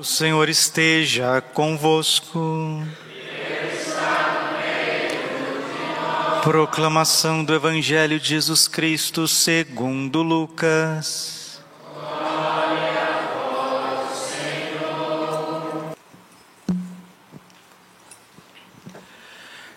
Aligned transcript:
O 0.00 0.02
Senhor 0.02 0.48
esteja 0.48 1.42
convosco. 1.42 2.82
Proclamação 6.42 7.44
do 7.44 7.54
Evangelho 7.54 8.18
de 8.18 8.28
Jesus 8.28 8.66
Cristo 8.66 9.28
segundo 9.28 10.22
Lucas. 10.22 11.60
Glória 11.92 13.28
Senhor. 14.14 15.92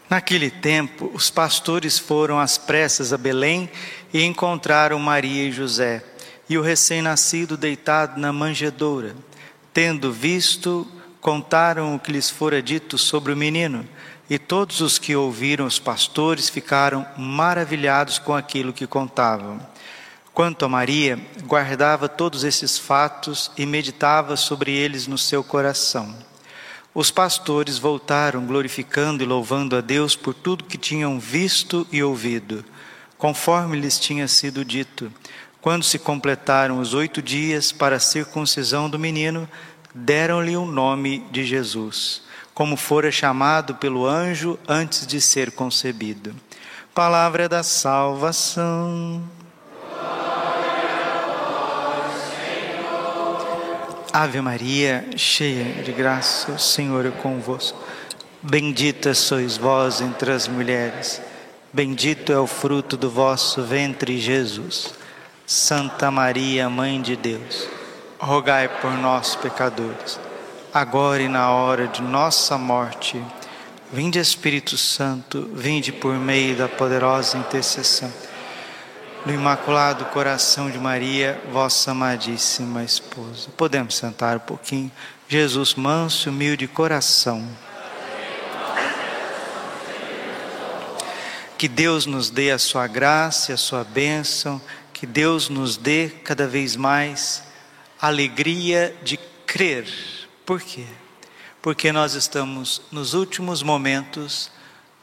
Naquele 0.09 0.49
tempo, 0.49 1.11
os 1.13 1.29
pastores 1.29 1.99
foram 1.99 2.39
às 2.39 2.57
pressas 2.57 3.11
a 3.11 3.17
Belém 3.17 3.69
e 4.13 4.23
encontraram 4.23 4.97
Maria 4.99 5.49
e 5.49 5.51
José 5.51 6.01
e 6.49 6.57
o 6.57 6.61
recém-nascido 6.61 7.57
deitado 7.57 8.17
na 8.17 8.31
manjedoura. 8.31 9.13
Tendo 9.73 10.13
visto, 10.13 10.87
contaram 11.19 11.95
o 11.95 11.99
que 11.99 12.11
lhes 12.11 12.29
fora 12.29 12.61
dito 12.61 12.97
sobre 12.97 13.33
o 13.33 13.37
menino, 13.37 13.83
e 14.29 14.37
todos 14.37 14.81
os 14.81 14.99
que 14.99 15.15
ouviram 15.15 15.65
os 15.65 15.79
pastores 15.79 16.47
ficaram 16.47 17.05
maravilhados 17.17 18.19
com 18.19 18.35
aquilo 18.35 18.71
que 18.71 18.85
contavam. 18.85 19.59
Quanto 20.33 20.63
a 20.65 20.69
Maria, 20.69 21.19
guardava 21.45 22.07
todos 22.07 22.43
esses 22.43 22.77
fatos 22.77 23.51
e 23.57 23.65
meditava 23.65 24.35
sobre 24.35 24.71
eles 24.71 25.07
no 25.07 25.17
seu 25.17 25.43
coração. 25.43 26.15
Os 26.93 27.09
pastores 27.09 27.79
voltaram 27.79 28.45
glorificando 28.45 29.23
e 29.23 29.25
louvando 29.25 29.75
a 29.75 29.81
Deus 29.81 30.15
por 30.15 30.35
tudo 30.35 30.63
que 30.63 30.77
tinham 30.77 31.19
visto 31.19 31.87
e 31.91 32.03
ouvido, 32.03 32.63
conforme 33.17 33.79
lhes 33.79 33.99
tinha 33.99 34.27
sido 34.27 34.63
dito. 34.63 35.11
Quando 35.63 35.85
se 35.85 35.97
completaram 35.97 36.81
os 36.81 36.93
oito 36.93 37.21
dias 37.21 37.71
para 37.71 37.95
a 37.95 37.99
circuncisão 37.99 38.89
do 38.89 38.99
menino, 38.99 39.47
deram-lhe 39.95 40.57
o 40.57 40.65
nome 40.65 41.25
de 41.31 41.45
Jesus, 41.45 42.21
como 42.53 42.75
fora 42.75 43.09
chamado 43.13 43.73
pelo 43.75 44.05
anjo 44.05 44.59
antes 44.67 45.07
de 45.07 45.21
ser 45.21 45.53
concebido. 45.53 46.35
Palavra 46.93 47.47
da 47.47 47.63
salvação. 47.63 49.23
Ave 54.11 54.41
Maria, 54.41 55.07
cheia 55.15 55.81
de 55.81 55.93
graça, 55.93 56.51
o 56.51 56.59
Senhor 56.59 57.05
é 57.05 57.11
convosco. 57.11 57.81
Bendita 58.41 59.13
sois 59.13 59.55
vós 59.55 60.01
entre 60.01 60.29
as 60.29 60.45
mulheres, 60.45 61.21
bendito 61.71 62.33
é 62.33 62.37
o 62.37 62.47
fruto 62.47 62.97
do 62.97 63.09
vosso 63.09 63.63
ventre, 63.63 64.19
Jesus. 64.19 65.01
Santa 65.45 66.09
Maria, 66.09 66.69
Mãe 66.69 67.01
de 67.01 67.17
Deus, 67.17 67.67
rogai 68.17 68.69
por 68.69 68.93
nós, 68.93 69.35
pecadores, 69.35 70.17
agora 70.73 71.21
e 71.21 71.27
na 71.27 71.51
hora 71.51 71.85
de 71.85 72.01
nossa 72.01 72.57
morte. 72.57 73.21
Vinde, 73.91 74.19
Espírito 74.19 74.77
Santo, 74.77 75.49
vinde 75.53 75.91
por 75.91 76.15
meio 76.15 76.55
da 76.55 76.69
poderosa 76.69 77.37
intercessão. 77.37 78.11
No 79.25 79.33
Imaculado 79.33 80.05
Coração 80.05 80.71
de 80.71 80.77
Maria, 80.77 81.39
vossa 81.51 81.91
amadíssima 81.91 82.83
esposa. 82.83 83.49
Podemos 83.57 83.95
sentar 83.97 84.37
um 84.37 84.39
pouquinho. 84.39 84.91
Jesus, 85.27 85.75
manso 85.75 86.27
e 86.27 86.31
humilde 86.31 86.67
coração. 86.67 87.45
Que 91.57 91.67
Deus 91.67 92.05
nos 92.05 92.29
dê 92.29 92.51
a 92.51 92.59
sua 92.59 92.87
graça 92.87 93.51
e 93.51 93.53
a 93.53 93.57
sua 93.57 93.83
bênção 93.83 94.61
que 95.03 95.07
Deus 95.07 95.49
nos 95.49 95.75
dê 95.75 96.07
cada 96.23 96.47
vez 96.47 96.77
mais 96.77 97.43
alegria 97.99 98.95
de 99.03 99.17
crer. 99.45 99.85
Por 100.45 100.61
quê? 100.61 100.85
Porque 101.61 101.91
nós 101.91 102.13
estamos 102.13 102.81
nos 102.89 103.13
últimos 103.13 103.61
momentos, 103.61 104.49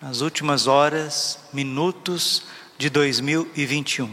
nas 0.00 0.22
últimas 0.22 0.66
horas, 0.66 1.38
minutos 1.52 2.44
de 2.78 2.88
2021. 2.88 4.10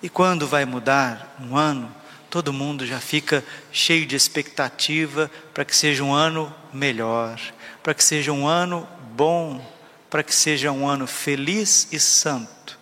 E 0.00 0.08
quando 0.08 0.46
vai 0.46 0.64
mudar 0.64 1.38
um 1.40 1.56
ano, 1.56 1.92
todo 2.30 2.52
mundo 2.52 2.86
já 2.86 3.00
fica 3.00 3.44
cheio 3.72 4.06
de 4.06 4.14
expectativa 4.14 5.28
para 5.52 5.64
que 5.64 5.76
seja 5.76 6.04
um 6.04 6.14
ano 6.14 6.54
melhor, 6.72 7.40
para 7.82 7.94
que 7.94 8.04
seja 8.04 8.30
um 8.30 8.46
ano 8.46 8.86
bom, 9.16 9.60
para 10.08 10.22
que 10.22 10.32
seja 10.32 10.70
um 10.70 10.88
ano 10.88 11.08
feliz 11.08 11.88
e 11.90 11.98
santo. 11.98 12.78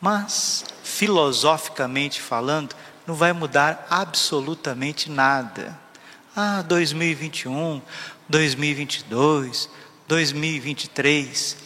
Mas 0.00 0.64
filosoficamente 0.82 2.20
falando, 2.20 2.74
não 3.06 3.14
vai 3.14 3.32
mudar 3.32 3.86
absolutamente 3.90 5.10
nada. 5.10 5.78
Ah, 6.36 6.62
2021, 6.62 7.82
2022, 8.28 9.68
2023, 10.06 11.56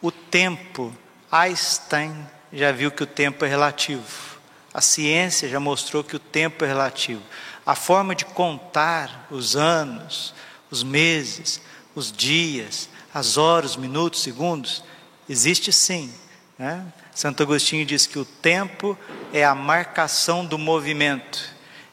o 0.00 0.10
tempo, 0.10 0.92
Einstein 1.30 2.14
já 2.52 2.72
viu 2.72 2.90
que 2.90 3.02
o 3.02 3.06
tempo 3.06 3.44
é 3.44 3.48
relativo. 3.48 4.32
A 4.72 4.80
ciência 4.80 5.48
já 5.48 5.60
mostrou 5.60 6.02
que 6.02 6.16
o 6.16 6.18
tempo 6.18 6.64
é 6.64 6.68
relativo. 6.68 7.22
A 7.64 7.74
forma 7.74 8.14
de 8.14 8.24
contar 8.24 9.26
os 9.30 9.54
anos, 9.54 10.34
os 10.70 10.82
meses, 10.82 11.60
os 11.94 12.10
dias, 12.10 12.88
as 13.12 13.36
horas, 13.36 13.72
os 13.72 13.76
minutos, 13.76 14.22
segundos, 14.22 14.82
existe 15.28 15.72
sim. 15.72 16.12
Né? 16.58 16.84
Santo 17.14 17.42
Agostinho 17.42 17.84
diz 17.84 18.06
que 18.06 18.18
o 18.18 18.24
tempo 18.24 18.96
é 19.32 19.44
a 19.44 19.54
marcação 19.54 20.44
do 20.44 20.58
movimento. 20.58 21.52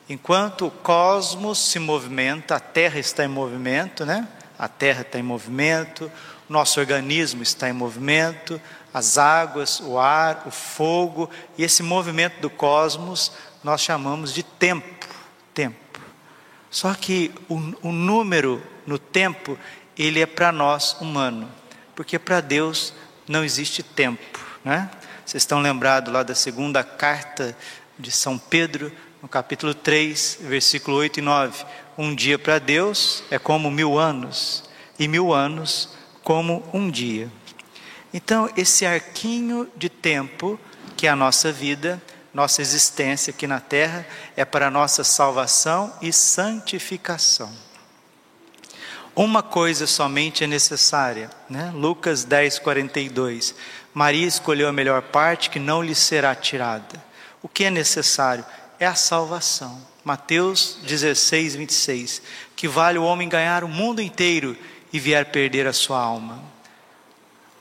Enquanto 0.09 0.67
o 0.67 0.71
cosmos 0.71 1.59
se 1.59 1.79
movimenta, 1.79 2.55
a 2.55 2.59
Terra 2.59 2.99
está 2.99 3.23
em 3.23 3.27
movimento, 3.27 4.05
né? 4.05 4.27
A 4.57 4.67
Terra 4.67 5.01
está 5.01 5.19
em 5.19 5.23
movimento, 5.23 6.11
o 6.49 6.53
nosso 6.53 6.79
organismo 6.79 7.43
está 7.43 7.69
em 7.69 7.73
movimento, 7.73 8.59
as 8.93 9.17
águas, 9.17 9.79
o 9.79 9.99
ar, 9.99 10.43
o 10.47 10.51
fogo, 10.51 11.29
e 11.57 11.63
esse 11.63 11.83
movimento 11.83 12.41
do 12.41 12.49
cosmos 12.49 13.31
nós 13.63 13.81
chamamos 13.81 14.33
de 14.33 14.41
tempo. 14.41 15.07
Tempo. 15.53 15.99
Só 16.71 16.93
que 16.93 17.31
o, 17.47 17.89
o 17.89 17.91
número 17.91 18.61
no 18.85 18.97
tempo, 18.97 19.57
ele 19.97 20.19
é 20.19 20.25
para 20.25 20.51
nós 20.51 20.93
humano, 20.99 21.49
porque 21.95 22.17
para 22.17 22.41
Deus 22.41 22.93
não 23.27 23.43
existe 23.43 23.83
tempo, 23.83 24.39
né? 24.63 24.89
Vocês 25.25 25.43
estão 25.43 25.61
lembrados 25.61 26.11
lá 26.11 26.23
da 26.23 26.35
segunda 26.35 26.83
carta 26.83 27.55
de 27.97 28.11
São 28.11 28.37
Pedro, 28.37 28.91
no 29.21 29.27
capítulo 29.27 29.73
3, 29.73 30.39
versículo 30.41 30.97
8 30.97 31.19
e 31.19 31.21
9. 31.21 31.65
Um 31.97 32.15
dia 32.15 32.39
para 32.39 32.59
Deus 32.59 33.23
é 33.29 33.37
como 33.37 33.69
mil 33.69 33.97
anos, 33.97 34.63
e 34.97 35.07
mil 35.07 35.33
anos 35.33 35.89
como 36.23 36.63
um 36.73 36.89
dia. 36.89 37.29
Então, 38.13 38.49
esse 38.57 38.85
arquinho 38.85 39.69
de 39.75 39.89
tempo, 39.89 40.59
que 40.95 41.05
é 41.05 41.09
a 41.09 41.15
nossa 41.15 41.51
vida, 41.51 42.01
nossa 42.33 42.61
existência 42.61 43.31
aqui 43.31 43.45
na 43.45 43.59
terra, 43.59 44.05
é 44.35 44.45
para 44.45 44.67
a 44.67 44.71
nossa 44.71 45.03
salvação 45.03 45.93
e 46.01 46.11
santificação. 46.11 47.51
Uma 49.15 49.43
coisa 49.43 49.85
somente 49.85 50.43
é 50.43 50.47
necessária, 50.47 51.29
né? 51.49 51.71
Lucas 51.75 52.23
10, 52.23 52.59
42. 52.59 53.53
Maria 53.93 54.27
escolheu 54.27 54.67
a 54.67 54.73
melhor 54.73 55.01
parte 55.01 55.49
que 55.49 55.59
não 55.59 55.81
lhe 55.81 55.95
será 55.95 56.35
tirada. 56.35 57.03
O 57.41 57.47
que 57.47 57.63
é 57.63 57.69
necessário? 57.69 58.45
É 58.79 58.85
a 58.85 58.95
salvação. 58.95 59.81
Mateus 60.03 60.79
16, 60.83 61.55
26. 61.55 62.21
Que 62.55 62.67
vale 62.67 62.97
o 62.97 63.03
homem 63.03 63.27
ganhar 63.27 63.63
o 63.63 63.67
mundo 63.67 64.01
inteiro 64.01 64.55
e 64.91 64.99
vier 64.99 65.25
perder 65.25 65.67
a 65.67 65.73
sua 65.73 65.99
alma. 65.99 66.41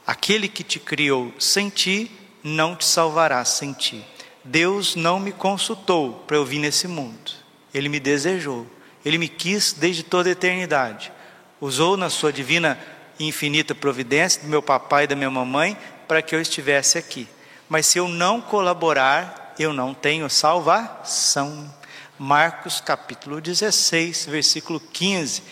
Aquele 0.06 0.48
que 0.48 0.62
te 0.62 0.78
criou 0.78 1.32
sem 1.38 1.68
ti, 1.68 2.10
não 2.42 2.74
te 2.74 2.84
salvará 2.84 3.44
sem 3.44 3.72
ti. 3.72 4.04
Deus 4.44 4.96
não 4.96 5.18
me 5.20 5.32
consultou 5.32 6.24
para 6.26 6.36
eu 6.36 6.44
vir 6.44 6.58
nesse 6.58 6.88
mundo. 6.88 7.32
Ele 7.74 7.88
me 7.88 8.00
desejou. 8.00 8.66
Ele 9.04 9.18
me 9.18 9.28
quis 9.28 9.72
desde 9.72 10.02
toda 10.02 10.28
a 10.28 10.32
eternidade. 10.32 11.12
Usou 11.60 11.96
na 11.96 12.08
sua 12.08 12.32
divina 12.32 12.78
e 13.18 13.26
infinita 13.26 13.74
providência 13.74 14.42
do 14.42 14.48
meu 14.48 14.62
papai 14.62 15.04
e 15.04 15.06
da 15.06 15.16
minha 15.16 15.30
mamãe 15.30 15.76
para 16.08 16.22
que 16.22 16.34
eu 16.34 16.40
estivesse 16.40 16.96
aqui. 16.96 17.28
Mas 17.68 17.86
se 17.86 17.98
eu 17.98 18.08
não 18.08 18.40
colaborar, 18.40 19.54
eu 19.58 19.72
não 19.72 19.92
tenho 19.92 20.28
salvação. 20.30 21.72
Marcos 22.18 22.80
capítulo 22.80 23.40
16, 23.40 24.26
versículo 24.26 24.80
15. 24.80 25.42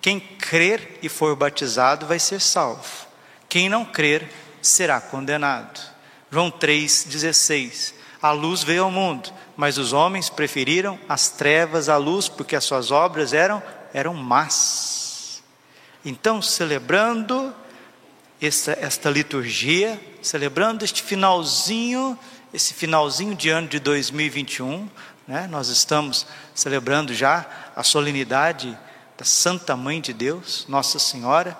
Quem 0.00 0.18
crer 0.18 0.98
e 1.00 1.08
for 1.08 1.36
batizado 1.36 2.06
vai 2.06 2.18
ser 2.18 2.40
salvo. 2.40 3.06
Quem 3.48 3.68
não 3.68 3.84
crer 3.84 4.28
será 4.60 5.00
condenado. 5.00 5.80
João 6.30 6.50
3,16. 6.50 7.94
A 8.20 8.32
luz 8.32 8.62
veio 8.62 8.84
ao 8.84 8.90
mundo, 8.90 9.32
mas 9.56 9.78
os 9.78 9.92
homens 9.92 10.28
preferiram 10.28 10.98
as 11.08 11.30
trevas 11.30 11.88
à 11.88 11.96
luz, 11.96 12.28
porque 12.28 12.54
as 12.54 12.64
suas 12.64 12.90
obras 12.90 13.32
eram, 13.32 13.62
eram 13.94 14.14
más. 14.14 15.42
Então, 16.04 16.40
celebrando 16.40 17.54
esta, 18.40 18.72
esta 18.72 19.10
liturgia, 19.10 20.00
celebrando 20.22 20.84
este 20.84 21.02
finalzinho, 21.02 22.18
esse 22.52 22.72
finalzinho 22.72 23.34
de 23.34 23.50
ano 23.50 23.68
de 23.68 23.78
2021, 23.78 24.88
né? 25.28 25.46
nós 25.50 25.68
estamos 25.68 26.26
celebrando 26.54 27.12
já 27.12 27.46
a 27.76 27.82
solenidade 27.82 28.76
da 29.16 29.24
Santa 29.24 29.76
Mãe 29.76 30.00
de 30.00 30.12
Deus, 30.12 30.64
Nossa 30.68 30.98
Senhora, 30.98 31.56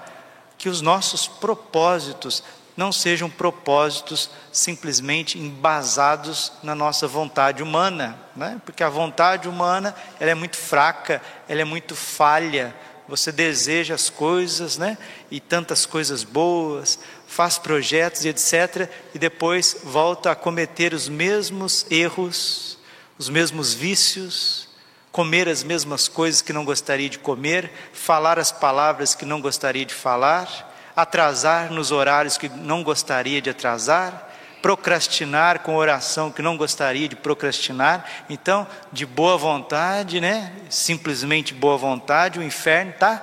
que 0.56 0.68
os 0.68 0.80
nossos 0.80 1.26
propósitos 1.26 2.42
não 2.76 2.90
sejam 2.90 3.28
propósitos 3.28 4.30
simplesmente 4.50 5.38
embasados 5.38 6.52
na 6.62 6.74
nossa 6.74 7.06
vontade 7.06 7.62
humana, 7.62 8.18
né? 8.34 8.60
porque 8.64 8.82
a 8.82 8.88
vontade 8.88 9.48
humana 9.48 9.94
ela 10.18 10.30
é 10.30 10.34
muito 10.34 10.56
fraca, 10.56 11.20
ela 11.46 11.60
é 11.60 11.64
muito 11.64 11.94
falha. 11.94 12.74
Você 13.10 13.32
deseja 13.32 13.96
as 13.96 14.08
coisas, 14.08 14.78
né? 14.78 14.96
E 15.32 15.40
tantas 15.40 15.84
coisas 15.84 16.22
boas, 16.22 16.96
faz 17.26 17.58
projetos 17.58 18.24
e 18.24 18.28
etc. 18.28 18.88
E 19.12 19.18
depois 19.18 19.78
volta 19.82 20.30
a 20.30 20.36
cometer 20.36 20.94
os 20.94 21.08
mesmos 21.08 21.84
erros, 21.90 22.78
os 23.18 23.28
mesmos 23.28 23.74
vícios, 23.74 24.68
comer 25.10 25.48
as 25.48 25.64
mesmas 25.64 26.06
coisas 26.06 26.40
que 26.40 26.52
não 26.52 26.64
gostaria 26.64 27.08
de 27.08 27.18
comer, 27.18 27.72
falar 27.92 28.38
as 28.38 28.52
palavras 28.52 29.12
que 29.12 29.24
não 29.24 29.40
gostaria 29.40 29.84
de 29.84 29.92
falar, 29.92 30.72
atrasar 30.94 31.72
nos 31.72 31.90
horários 31.90 32.38
que 32.38 32.48
não 32.48 32.84
gostaria 32.84 33.42
de 33.42 33.50
atrasar, 33.50 34.29
procrastinar 34.62 35.60
com 35.60 35.76
oração 35.76 36.30
que 36.30 36.42
não 36.42 36.56
gostaria 36.56 37.08
de 37.08 37.16
procrastinar. 37.16 38.04
Então, 38.28 38.66
de 38.92 39.04
boa 39.06 39.36
vontade, 39.36 40.20
né? 40.20 40.52
Simplesmente 40.68 41.54
boa 41.54 41.76
vontade, 41.76 42.38
o 42.38 42.42
inferno 42.42 42.92
tá 42.98 43.16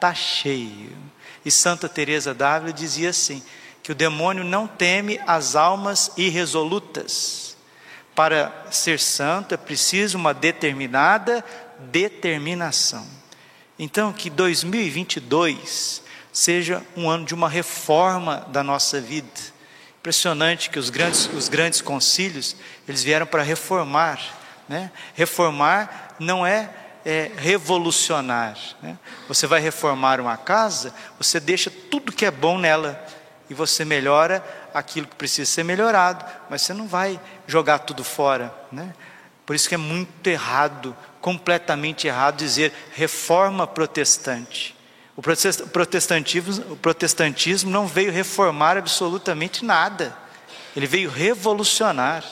tá 0.00 0.12
cheio. 0.12 0.96
E 1.44 1.50
Santa 1.50 1.88
Teresa 1.88 2.34
d'Ávila 2.34 2.72
dizia 2.72 3.10
assim, 3.10 3.42
que 3.82 3.92
o 3.92 3.94
demônio 3.94 4.44
não 4.44 4.66
teme 4.66 5.20
as 5.26 5.56
almas 5.56 6.10
irresolutas 6.16 7.54
para 8.14 8.66
ser 8.70 9.00
santo 9.00 9.54
é 9.54 9.56
preciso 9.56 10.16
uma 10.16 10.32
determinada 10.32 11.44
determinação. 11.90 13.04
Então, 13.78 14.12
que 14.12 14.30
2022 14.30 16.02
seja 16.32 16.82
um 16.96 17.10
ano 17.10 17.24
de 17.24 17.34
uma 17.34 17.48
reforma 17.48 18.46
da 18.50 18.62
nossa 18.62 19.00
vida. 19.00 19.53
Impressionante 20.04 20.68
que 20.68 20.78
os 20.78 20.90
grandes, 20.90 21.30
os 21.32 21.48
grandes 21.48 21.80
concílios, 21.80 22.54
eles 22.86 23.02
vieram 23.02 23.24
para 23.24 23.42
reformar. 23.42 24.20
Né? 24.68 24.92
Reformar 25.14 26.14
não 26.18 26.46
é, 26.46 26.68
é 27.06 27.30
revolucionar. 27.38 28.54
Né? 28.82 28.98
Você 29.28 29.46
vai 29.46 29.60
reformar 29.62 30.20
uma 30.20 30.36
casa, 30.36 30.92
você 31.16 31.40
deixa 31.40 31.70
tudo 31.70 32.12
que 32.12 32.26
é 32.26 32.30
bom 32.30 32.58
nela 32.58 33.02
e 33.48 33.54
você 33.54 33.82
melhora 33.82 34.44
aquilo 34.74 35.06
que 35.06 35.16
precisa 35.16 35.50
ser 35.50 35.64
melhorado, 35.64 36.22
mas 36.50 36.60
você 36.60 36.74
não 36.74 36.86
vai 36.86 37.18
jogar 37.46 37.78
tudo 37.78 38.04
fora, 38.04 38.54
né? 38.70 38.92
Por 39.46 39.56
isso 39.56 39.66
que 39.70 39.74
é 39.74 39.78
muito 39.78 40.26
errado, 40.26 40.94
completamente 41.18 42.06
errado 42.06 42.36
dizer 42.36 42.74
reforma 42.94 43.66
protestante. 43.66 44.76
O 45.16 45.22
protestantismo, 45.22 46.72
o 46.72 46.76
protestantismo 46.76 47.70
não 47.70 47.86
veio 47.86 48.10
reformar 48.10 48.76
absolutamente 48.76 49.64
nada. 49.64 50.16
Ele 50.74 50.86
veio 50.86 51.08
revolucionar. 51.08 52.24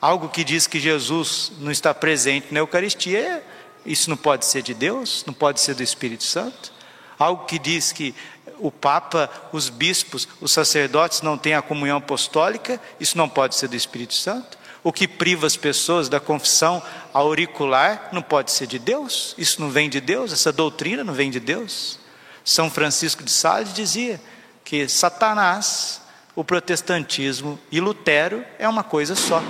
Algo 0.00 0.28
que 0.28 0.42
diz 0.42 0.66
que 0.66 0.80
Jesus 0.80 1.52
não 1.58 1.70
está 1.70 1.92
presente 1.92 2.48
na 2.50 2.60
Eucaristia, 2.60 3.44
isso 3.84 4.08
não 4.10 4.16
pode 4.16 4.46
ser 4.46 4.62
de 4.62 4.74
Deus, 4.74 5.22
não 5.26 5.34
pode 5.34 5.60
ser 5.60 5.74
do 5.74 5.82
Espírito 5.82 6.24
Santo. 6.24 6.72
Algo 7.18 7.44
que 7.44 7.58
diz 7.58 7.92
que 7.92 8.14
o 8.58 8.72
Papa, 8.72 9.30
os 9.52 9.68
bispos, 9.68 10.26
os 10.40 10.52
sacerdotes 10.52 11.22
não 11.22 11.36
têm 11.36 11.54
a 11.54 11.62
comunhão 11.62 11.98
apostólica, 11.98 12.80
isso 12.98 13.16
não 13.16 13.28
pode 13.28 13.54
ser 13.54 13.68
do 13.68 13.76
Espírito 13.76 14.14
Santo. 14.14 14.58
O 14.82 14.92
que 14.92 15.06
priva 15.06 15.46
as 15.46 15.56
pessoas 15.56 16.08
da 16.08 16.18
confissão 16.18 16.82
auricular 17.12 18.08
não 18.10 18.22
pode 18.22 18.50
ser 18.50 18.66
de 18.66 18.78
Deus, 18.78 19.34
isso 19.36 19.60
não 19.60 19.70
vem 19.70 19.90
de 19.90 20.00
Deus, 20.00 20.32
essa 20.32 20.50
doutrina 20.50 21.04
não 21.04 21.12
vem 21.12 21.30
de 21.30 21.38
Deus. 21.38 21.99
São 22.44 22.70
Francisco 22.70 23.22
de 23.22 23.30
Sales 23.30 23.72
dizia 23.72 24.20
que 24.64 24.88
Satanás, 24.88 26.00
o 26.34 26.44
protestantismo 26.44 27.58
e 27.70 27.80
Lutero 27.80 28.44
é 28.58 28.68
uma 28.68 28.84
coisa 28.84 29.14
só, 29.14 29.42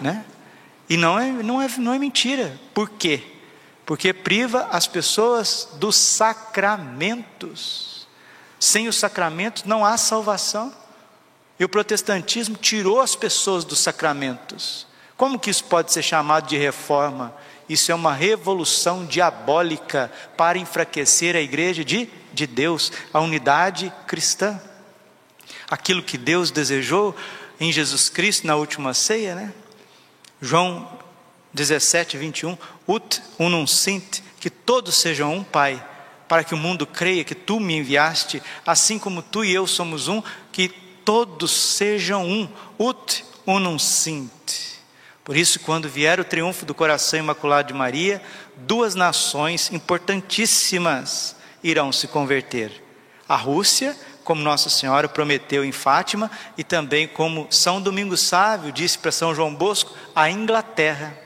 né? 0.00 0.24
E 0.88 0.96
não 0.96 1.18
é, 1.18 1.30
não 1.30 1.60
é, 1.60 1.68
não 1.78 1.92
é 1.92 1.98
mentira. 1.98 2.58
Por 2.72 2.90
quê? 2.90 3.22
Porque 3.84 4.12
priva 4.12 4.68
as 4.70 4.86
pessoas 4.86 5.68
dos 5.74 5.96
sacramentos. 5.96 8.06
Sem 8.58 8.88
os 8.88 8.96
sacramentos 8.96 9.64
não 9.64 9.84
há 9.84 9.96
salvação. 9.96 10.72
E 11.58 11.64
o 11.64 11.68
protestantismo 11.68 12.56
tirou 12.56 13.00
as 13.00 13.16
pessoas 13.16 13.64
dos 13.64 13.78
sacramentos. 13.78 14.86
Como 15.16 15.38
que 15.38 15.50
isso 15.50 15.64
pode 15.64 15.92
ser 15.92 16.02
chamado 16.02 16.46
de 16.46 16.56
reforma? 16.56 17.34
Isso 17.68 17.90
é 17.90 17.94
uma 17.94 18.12
revolução 18.12 19.06
diabólica 19.06 20.12
para 20.36 20.58
enfraquecer 20.58 21.34
a 21.34 21.40
igreja 21.40 21.84
de, 21.84 22.08
de 22.36 22.46
Deus, 22.46 22.92
a 23.12 23.18
unidade 23.18 23.92
cristã. 24.06 24.60
Aquilo 25.68 26.02
que 26.02 26.18
Deus 26.18 26.50
desejou 26.50 27.16
em 27.58 27.72
Jesus 27.72 28.08
Cristo 28.08 28.46
na 28.46 28.54
última 28.54 28.94
ceia, 28.94 29.34
né? 29.34 29.52
João 30.40 30.88
17, 31.54 32.18
21, 32.18 32.56
ut 32.86 33.22
unum 33.38 33.66
sint, 33.66 34.20
que 34.38 34.50
todos 34.50 34.94
sejam 34.96 35.32
um 35.34 35.42
Pai 35.42 35.82
para 36.28 36.44
que 36.44 36.54
o 36.54 36.58
mundo 36.58 36.86
creia 36.86 37.24
que 37.24 37.34
tu 37.34 37.58
me 37.58 37.76
enviaste, 37.76 38.42
assim 38.66 38.98
como 38.98 39.22
tu 39.22 39.44
e 39.44 39.54
eu 39.54 39.66
somos 39.66 40.06
um, 40.06 40.22
que 40.52 40.68
todos 40.68 41.50
sejam 41.50 42.26
um, 42.26 42.48
ut 42.78 43.24
unum 43.46 43.78
sint. 43.78 44.30
Por 45.24 45.36
isso, 45.36 45.60
quando 45.60 45.88
vier 45.88 46.20
o 46.20 46.24
triunfo 46.24 46.66
do 46.66 46.74
coração 46.74 47.18
imaculado 47.18 47.68
de 47.68 47.74
Maria, 47.74 48.20
duas 48.56 48.94
nações 48.94 49.72
importantíssimas 49.72 51.35
irão 51.62 51.92
se 51.92 52.08
converter: 52.08 52.82
a 53.28 53.36
Rússia, 53.36 53.96
como 54.24 54.42
Nossa 54.42 54.68
Senhora 54.68 55.08
prometeu 55.08 55.64
em 55.64 55.72
Fátima, 55.72 56.30
e 56.58 56.64
também 56.64 57.06
como 57.06 57.46
São 57.50 57.80
Domingos 57.80 58.20
Sávio 58.20 58.72
disse 58.72 58.98
para 58.98 59.12
São 59.12 59.34
João 59.34 59.54
Bosco, 59.54 59.96
a 60.14 60.30
Inglaterra. 60.30 61.16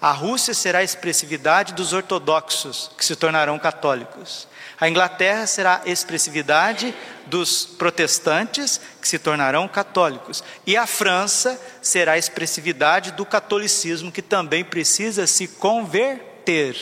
A 0.00 0.12
Rússia 0.12 0.52
será 0.52 0.80
a 0.80 0.84
expressividade 0.84 1.72
dos 1.72 1.92
ortodoxos, 1.92 2.90
que 2.96 3.04
se 3.04 3.16
tornarão 3.16 3.58
católicos. 3.58 4.46
A 4.78 4.88
Inglaterra 4.88 5.46
será 5.46 5.80
a 5.84 5.88
expressividade 5.88 6.94
dos 7.26 7.64
protestantes, 7.64 8.80
que 9.00 9.08
se 9.08 9.18
tornarão 9.18 9.66
católicos. 9.66 10.44
E 10.66 10.76
a 10.76 10.86
França 10.86 11.58
será 11.80 12.12
a 12.12 12.18
expressividade 12.18 13.12
do 13.12 13.24
catolicismo, 13.24 14.12
que 14.12 14.20
também 14.20 14.62
precisa 14.62 15.26
se 15.26 15.48
converter. 15.48 16.76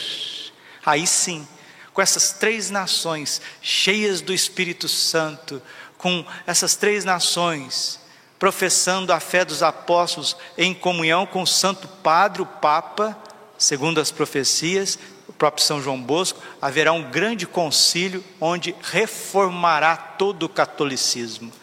Aí 0.85 1.07
sim, 1.07 1.47
com 1.93 2.01
essas 2.01 2.31
três 2.33 2.69
nações 2.69 3.41
cheias 3.61 4.21
do 4.21 4.33
Espírito 4.33 4.87
Santo, 4.87 5.61
com 5.97 6.25
essas 6.45 6.75
três 6.75 7.05
nações 7.05 8.01
professando 8.43 9.13
a 9.13 9.21
fé 9.21 9.45
dos 9.45 9.63
apóstolos 9.63 10.35
em 10.57 10.73
comunhão 10.73 11.25
com 11.25 11.43
o 11.43 11.47
Santo 11.47 11.87
Padre, 11.87 12.41
o 12.41 12.45
Papa, 12.45 13.17
segundo 13.57 14.01
as 14.01 14.11
profecias, 14.11 14.99
o 15.29 15.31
próprio 15.31 15.65
São 15.65 15.81
João 15.81 15.97
Bosco, 16.01 16.41
haverá 16.61 16.91
um 16.91 17.09
grande 17.09 17.47
concílio 17.47 18.21
onde 18.41 18.75
reformará 18.81 19.95
todo 19.95 20.43
o 20.43 20.49
catolicismo 20.49 21.53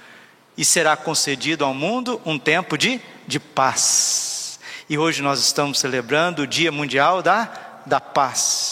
e 0.57 0.64
será 0.64 0.97
concedido 0.97 1.66
ao 1.66 1.75
mundo 1.75 2.19
um 2.25 2.38
tempo 2.38 2.78
de, 2.78 2.99
de 3.26 3.38
paz. 3.38 4.59
E 4.88 4.97
hoje 4.97 5.21
nós 5.21 5.38
estamos 5.38 5.78
celebrando 5.78 6.45
o 6.45 6.47
Dia 6.47 6.73
Mundial 6.73 7.21
da, 7.21 7.83
da 7.85 8.00
Paz. 8.00 8.70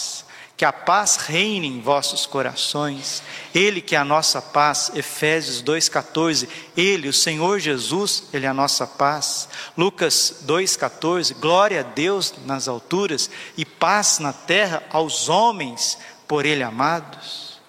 Que 0.59 0.65
a 0.65 0.73
paz 0.73 1.15
reine 1.15 1.67
em 1.67 1.79
vossos 1.79 2.25
corações. 2.25 3.23
Ele 3.55 3.79
que 3.79 3.95
é 3.95 3.97
a 3.97 4.03
nossa 4.03 4.41
paz, 4.41 4.91
Efésios 4.93 5.61
2:14. 5.61 6.49
Ele, 6.75 7.07
o 7.07 7.13
Senhor 7.13 7.59
Jesus, 7.59 8.25
ele 8.33 8.45
é 8.45 8.49
a 8.49 8.53
nossa 8.53 8.85
paz. 8.85 9.47
Lucas 9.77 10.43
2:14. 10.45 11.33
Glória 11.35 11.79
a 11.79 11.83
Deus 11.83 12.33
nas 12.45 12.67
alturas 12.67 13.29
e 13.55 13.63
paz 13.63 14.19
na 14.19 14.33
terra 14.33 14.83
aos 14.89 15.29
homens 15.29 15.97
por 16.27 16.45
ele 16.45 16.61
amados. 16.61 17.61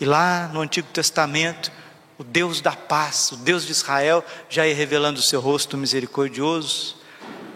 E 0.00 0.04
lá 0.04 0.50
no 0.52 0.60
Antigo 0.60 0.88
Testamento, 0.92 1.70
o 2.18 2.24
Deus 2.24 2.60
da 2.60 2.72
paz, 2.72 3.30
o 3.30 3.36
Deus 3.36 3.64
de 3.64 3.70
Israel, 3.70 4.24
já 4.50 4.66
ia 4.66 4.74
revelando 4.74 5.20
o 5.20 5.22
seu 5.22 5.40
rosto 5.40 5.76
misericordioso. 5.76 6.97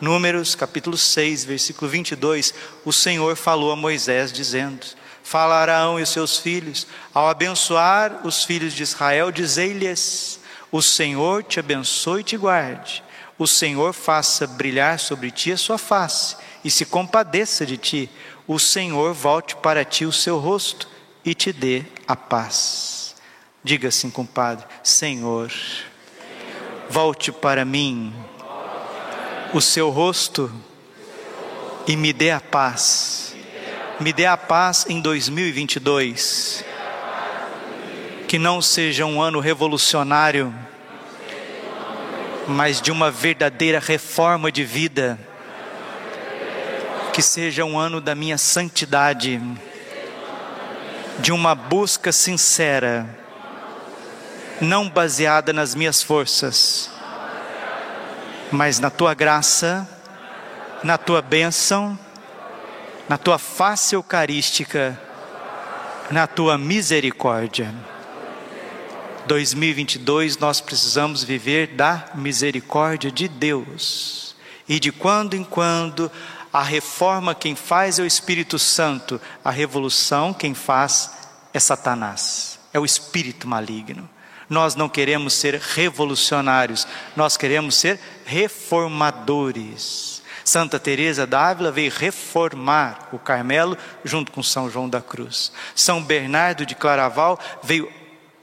Números 0.03 0.57
capítulo 0.57 0.99
6, 0.99 1.45
versículo 1.45 1.89
22, 1.89 2.53
o 2.85 2.93
Senhor 2.93 3.37
falou 3.37 3.71
a 3.71 3.77
Moisés 3.77 4.33
dizendo: 4.33 4.85
Fala 5.23 5.65
e 6.01 6.05
seus 6.05 6.39
filhos, 6.39 6.89
ao 7.15 7.29
abençoar 7.29 8.27
os 8.27 8.45
filhos 8.45 8.73
de 8.73 8.83
Israel, 8.83 9.31
dizei-lhes: 9.31 10.41
O 10.73 10.83
Senhor 10.83 11.45
te 11.45 11.61
abençoe 11.61 12.23
e 12.23 12.25
te 12.25 12.37
guarde. 12.37 13.05
O 13.39 13.47
Senhor 13.47 13.93
faça 13.93 14.45
brilhar 14.45 14.99
sobre 14.99 15.31
ti 15.31 15.53
a 15.53 15.57
sua 15.57 15.79
face 15.79 16.35
e 16.65 16.71
se 16.71 16.85
compadeça 16.85 17.65
de 17.65 17.77
ti. 17.77 18.11
O 18.49 18.59
Senhor 18.59 19.15
volte 19.15 19.55
para 19.55 19.85
ti 19.85 20.05
o 20.05 20.11
seu 20.11 20.37
rosto 20.37 20.89
e 21.25 21.33
te 21.33 21.53
dê 21.53 21.85
a 22.09 22.17
paz. 22.17 23.15
Diga 23.63 23.87
assim, 23.87 24.11
compadre: 24.11 24.67
Senhor, 24.83 25.53
volte 26.91 27.31
para 27.31 27.65
mim 27.65 28.13
o 29.53 29.61
seu 29.61 29.91
rosto 29.91 30.51
e 31.87 31.97
me 31.97 32.13
dê 32.13 32.31
a 32.31 32.41
paz. 32.41 33.35
Me 34.01 34.13
dê 34.13 34.25
a 34.27 34.37
paz 34.37 34.87
em 34.89 35.01
2022. 35.01 36.65
Que 38.27 38.39
não 38.39 38.63
seja 38.63 39.05
um 39.05 39.21
ano 39.21 39.41
revolucionário, 39.41 40.55
mas 42.49 42.81
de 42.81 42.91
uma 42.91 43.11
verdadeira 43.11 43.79
reforma 43.79 44.51
de 44.51 44.65
vida. 44.65 45.19
Que 47.13 47.21
seja 47.21 47.65
um 47.65 47.79
ano 47.79 48.01
da 48.01 48.15
minha 48.15 48.39
santidade, 48.39 49.39
de 51.19 51.31
uma 51.31 51.55
busca 51.55 52.11
sincera, 52.11 53.07
não 54.63 54.89
baseada 54.89 55.53
nas 55.53 55.75
minhas 55.75 56.03
forças, 56.03 56.92
mas 58.53 58.79
na 58.79 58.91
tua 58.91 59.15
graça, 59.15 59.89
na 60.85 60.97
tua 60.99 61.23
bênção 61.23 61.99
na 63.09 63.19
tua 63.19 63.39
face 63.39 63.95
eucarística, 63.95 64.99
na 66.11 66.27
tua 66.27 66.57
misericórdia. 66.57 67.75
2022 69.27 70.39
nós 70.39 70.61
precisamos 70.61 71.23
viver 71.23 71.69
da 71.69 72.07
misericórdia 72.15 73.11
de 73.11 73.29
Deus. 73.29 74.35
E 74.69 74.81
de 74.81 74.91
quando 74.91 75.35
em 75.35 75.45
quando 75.45 76.11
a 76.53 76.63
reforma 76.63 77.35
quem 77.35 77.55
faz 77.55 77.99
é 77.99 78.03
o 78.03 78.07
Espírito 78.07 78.59
Santo, 78.59 79.21
a 79.45 79.51
revolução 79.51 80.33
quem 80.33 80.55
faz 80.55 81.11
é 81.53 81.61
Satanás, 81.61 82.59
é 82.73 82.79
o 82.79 82.85
espírito 82.85 83.47
maligno. 83.47 84.09
Nós 84.53 84.75
não 84.75 84.87
queremos 84.87 85.33
ser 85.33 85.55
revolucionários, 85.55 86.87
nós 87.17 87.39
queremos 87.39 87.75
ser 87.75 87.99
reformadores. 88.27 90.21
Santa 90.45 90.79
Teresa 90.79 91.27
d'Ávila 91.27 91.73
veio 91.73 91.91
reformar 91.91 93.09
o 93.13 93.19
Carmelo 93.19 93.79
junto 94.05 94.31
com 94.31 94.43
São 94.43 94.69
João 94.69 94.91
da 94.91 95.01
Cruz. 95.01 95.51
São 95.75 96.05
Bernardo 96.05 96.67
de 96.67 96.75
Claraval 96.75 97.41
veio 97.63 97.91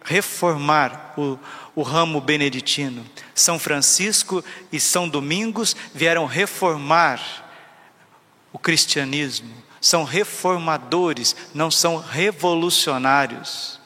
reformar 0.04 1.13
o, 1.16 1.38
o 1.75 1.84
ramo 1.84 2.20
beneditino. 2.20 3.06
São 3.36 3.60
Francisco 3.60 4.44
e 4.72 4.80
São 4.80 5.08
Domingos 5.08 5.75
vieram 5.94 6.25
reformar 6.25 7.22
o 8.51 8.58
cristianismo. 8.58 9.54
São 9.80 10.04
reformadores, 10.04 11.36
não 11.54 11.70
são 11.70 11.98
revolucionários. 11.98 13.78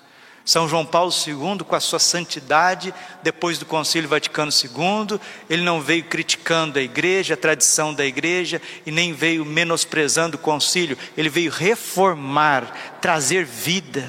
São 0.46 0.68
João 0.68 0.86
Paulo 0.86 1.12
II, 1.26 1.60
com 1.66 1.76
a 1.76 1.80
sua 1.80 2.00
santidade, 2.00 2.94
depois 3.22 3.58
do 3.58 3.66
Concílio 3.66 4.10
Vaticano 4.10 4.52
II, 4.52 5.18
ele 5.50 5.64
não 5.64 5.80
veio 5.80 6.04
criticando 6.04 6.78
a 6.78 6.82
igreja, 6.82 7.34
a 7.34 7.38
tradição 7.38 7.94
da 7.94 8.06
igreja, 8.06 8.62
e 8.86 8.92
nem 8.92 9.14
veio 9.14 9.46
menosprezando 9.46 10.36
o 10.36 10.40
concílio, 10.40 10.98
ele 11.16 11.30
veio 11.30 11.50
reformar, 11.50 13.00
trazer 13.00 13.46
vida. 13.46 14.06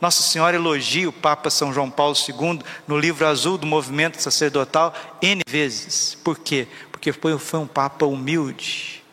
Nossa 0.00 0.20
Senhora 0.20 0.56
elogia 0.56 1.08
o 1.08 1.12
Papa 1.12 1.48
São 1.48 1.72
João 1.72 1.90
Paulo 1.90 2.14
II 2.28 2.60
no 2.86 2.98
livro 2.98 3.26
azul 3.26 3.56
do 3.56 3.66
movimento 3.66 4.20
sacerdotal 4.20 4.92
N 5.22 5.42
vezes. 5.48 6.16
Por 6.24 6.38
quê? 6.40 6.66
Porque 6.90 7.12
foi, 7.12 7.32
um 7.32 7.66
Papa 7.68 8.04
humilde, 8.04 9.04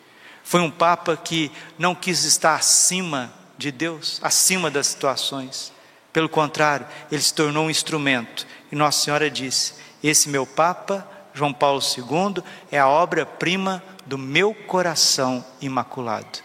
foi 0.44 0.62
um 0.62 0.72
Papa 0.72 1.16
que 1.16 1.52
não 1.78 1.94
quis 1.94 2.24
estar 2.24 2.56
acima 2.56 3.32
de 3.56 3.72
Deus, 3.72 4.20
acima 4.24 4.72
das 4.72 4.88
situações 4.88 5.75
pelo 6.16 6.30
contrário, 6.30 6.88
ele 7.12 7.22
se 7.22 7.34
tornou 7.34 7.66
um 7.66 7.70
instrumento. 7.70 8.48
E 8.72 8.76
Nossa 8.76 9.04
Senhora 9.04 9.30
disse: 9.30 9.74
Esse 10.02 10.30
meu 10.30 10.46
Papa, 10.46 11.06
João 11.34 11.52
Paulo 11.52 11.82
II, 11.82 12.42
é 12.72 12.80
a 12.80 12.88
obra-prima 12.88 13.84
do 14.06 14.18
meu 14.18 14.54
coração 14.54 15.46
imaculado. 15.60 16.40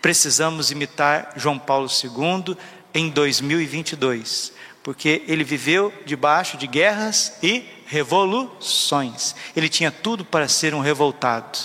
Precisamos 0.00 0.72
imitar 0.72 1.34
João 1.36 1.56
Paulo 1.56 1.86
II 1.86 2.56
em 2.92 3.10
2022, 3.10 4.54
porque 4.82 5.22
ele 5.28 5.44
viveu 5.44 5.94
debaixo 6.04 6.56
de 6.56 6.66
guerras 6.66 7.34
e 7.40 7.64
revoluções. 7.86 9.36
Ele 9.54 9.68
tinha 9.68 9.92
tudo 9.92 10.24
para 10.24 10.48
ser 10.48 10.74
um 10.74 10.80
revoltado, 10.80 11.60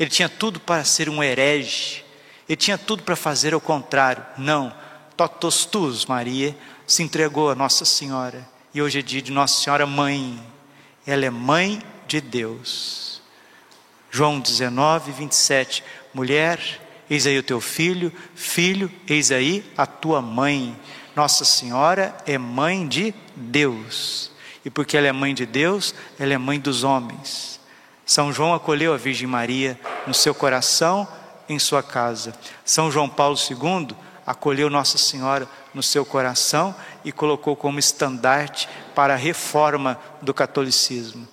ele 0.00 0.08
tinha 0.08 0.30
tudo 0.30 0.58
para 0.58 0.82
ser 0.82 1.10
um 1.10 1.22
herege, 1.22 2.02
ele 2.48 2.56
tinha 2.56 2.78
tudo 2.78 3.02
para 3.02 3.16
fazer 3.16 3.54
o 3.54 3.60
contrário. 3.60 4.24
Não, 4.38 4.72
totos 5.14 5.66
tus, 5.66 6.06
Maria, 6.06 6.56
se 6.86 7.02
entregou 7.02 7.50
a 7.50 7.54
Nossa 7.54 7.84
Senhora. 7.84 8.46
E 8.72 8.80
hoje 8.80 9.00
é 9.00 9.02
dia 9.02 9.20
de 9.20 9.32
Nossa 9.32 9.60
Senhora 9.60 9.86
Mãe. 9.86 10.40
Ela 11.06 11.26
é 11.26 11.30
mãe 11.30 11.82
de 12.06 12.20
Deus. 12.20 13.20
João 14.10 14.38
19, 14.38 15.10
27. 15.12 15.82
Mulher, 16.14 16.60
eis 17.10 17.26
aí 17.26 17.38
o 17.38 17.42
teu 17.42 17.60
filho. 17.60 18.12
Filho, 18.34 18.90
eis 19.08 19.32
aí 19.32 19.64
a 19.76 19.86
tua 19.86 20.22
mãe. 20.22 20.78
Nossa 21.16 21.44
Senhora 21.44 22.16
é 22.26 22.38
mãe 22.38 22.86
de 22.86 23.12
Deus. 23.34 24.30
E 24.64 24.70
porque 24.70 24.96
ela 24.96 25.06
é 25.06 25.12
mãe 25.12 25.34
de 25.34 25.46
Deus, 25.46 25.94
ela 26.18 26.34
é 26.34 26.38
mãe 26.38 26.60
dos 26.60 26.84
homens. 26.84 27.60
São 28.04 28.32
João 28.32 28.54
acolheu 28.54 28.94
a 28.94 28.96
Virgem 28.96 29.26
Maria 29.26 29.78
no 30.06 30.14
seu 30.14 30.34
coração, 30.34 31.08
em 31.48 31.58
sua 31.58 31.82
casa. 31.82 32.34
São 32.64 32.90
João 32.90 33.08
Paulo 33.08 33.36
II 33.36 33.96
acolheu 34.26 34.68
Nossa 34.68 34.98
Senhora 34.98 35.48
no 35.72 35.82
seu 35.82 36.04
coração 36.04 36.74
e 37.04 37.12
colocou 37.12 37.54
como 37.54 37.78
estandarte 37.78 38.68
para 38.94 39.14
a 39.14 39.16
reforma 39.16 39.98
do 40.20 40.34
catolicismo. 40.34 41.28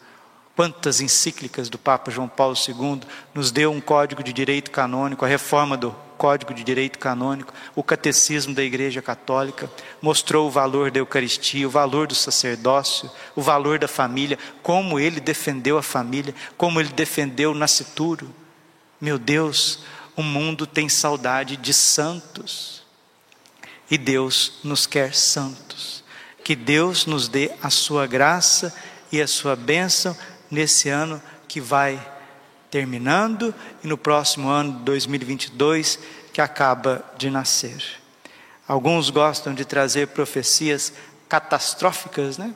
Quantas 0.56 1.02
encíclicas 1.02 1.68
do 1.68 1.80
Papa 1.80 2.12
João 2.12 2.28
Paulo 2.28 2.56
II 2.56 3.02
nos 3.34 3.52
deu 3.52 3.72
um 3.72 3.82
código 3.82 4.24
de 4.24 4.32
direito 4.32 4.70
canônico, 4.70 5.26
a 5.26 5.28
reforma 5.28 5.76
do 5.76 5.96
Código 6.24 6.54
de 6.54 6.64
Direito 6.64 7.00
Canônico, 7.00 7.54
o 7.76 7.84
Catecismo 7.84 8.54
da 8.54 8.64
Igreja 8.64 9.02
Católica, 9.02 9.70
mostrou 10.02 10.48
o 10.48 10.52
valor 10.52 10.90
da 10.90 11.00
Eucaristia, 11.00 11.68
o 11.68 11.72
valor 11.72 12.08
do 12.08 12.16
sacerdócio, 12.16 13.12
o 13.36 13.42
valor 13.42 13.78
da 13.78 13.90
família, 13.90 14.40
como 14.62 15.00
ele 15.00 15.20
defendeu 15.20 15.78
a 15.78 15.84
família, 15.84 16.34
como 16.56 16.80
ele 16.80 16.90
defendeu 16.90 17.52
o 17.52 17.56
nascituro. 17.56 18.34
Meu 19.02 19.18
Deus, 19.20 19.80
o 20.16 20.24
mundo 20.24 20.66
tem 20.66 20.88
saudade 20.88 21.58
de 21.58 21.74
santos. 21.74 22.83
E 23.90 23.98
Deus 23.98 24.60
nos 24.63 24.86
quer 24.86 25.13
santos. 25.13 26.04
Que 26.44 26.56
Deus 26.56 27.06
nos 27.06 27.28
dê 27.28 27.52
a 27.62 27.70
sua 27.70 28.06
graça 28.06 28.74
e 29.12 29.22
a 29.22 29.28
sua 29.28 29.56
bênção 29.56 30.18
nesse 30.50 30.90
ano 30.90 31.22
que 31.48 31.62
vai 31.62 32.00
terminando 32.70 33.54
e 33.84 33.88
no 33.88 33.98
próximo 33.98 34.50
ano, 34.50 34.80
2022, 34.80 36.00
que 36.34 36.42
acaba 36.42 37.06
de 37.18 37.30
nascer. 37.30 37.84
Alguns 38.68 39.10
gostam 39.10 39.54
de 39.54 39.63
trazer 39.63 40.08
profecias 40.08 40.92
catastróficas, 41.30 42.38
né? 42.38 42.54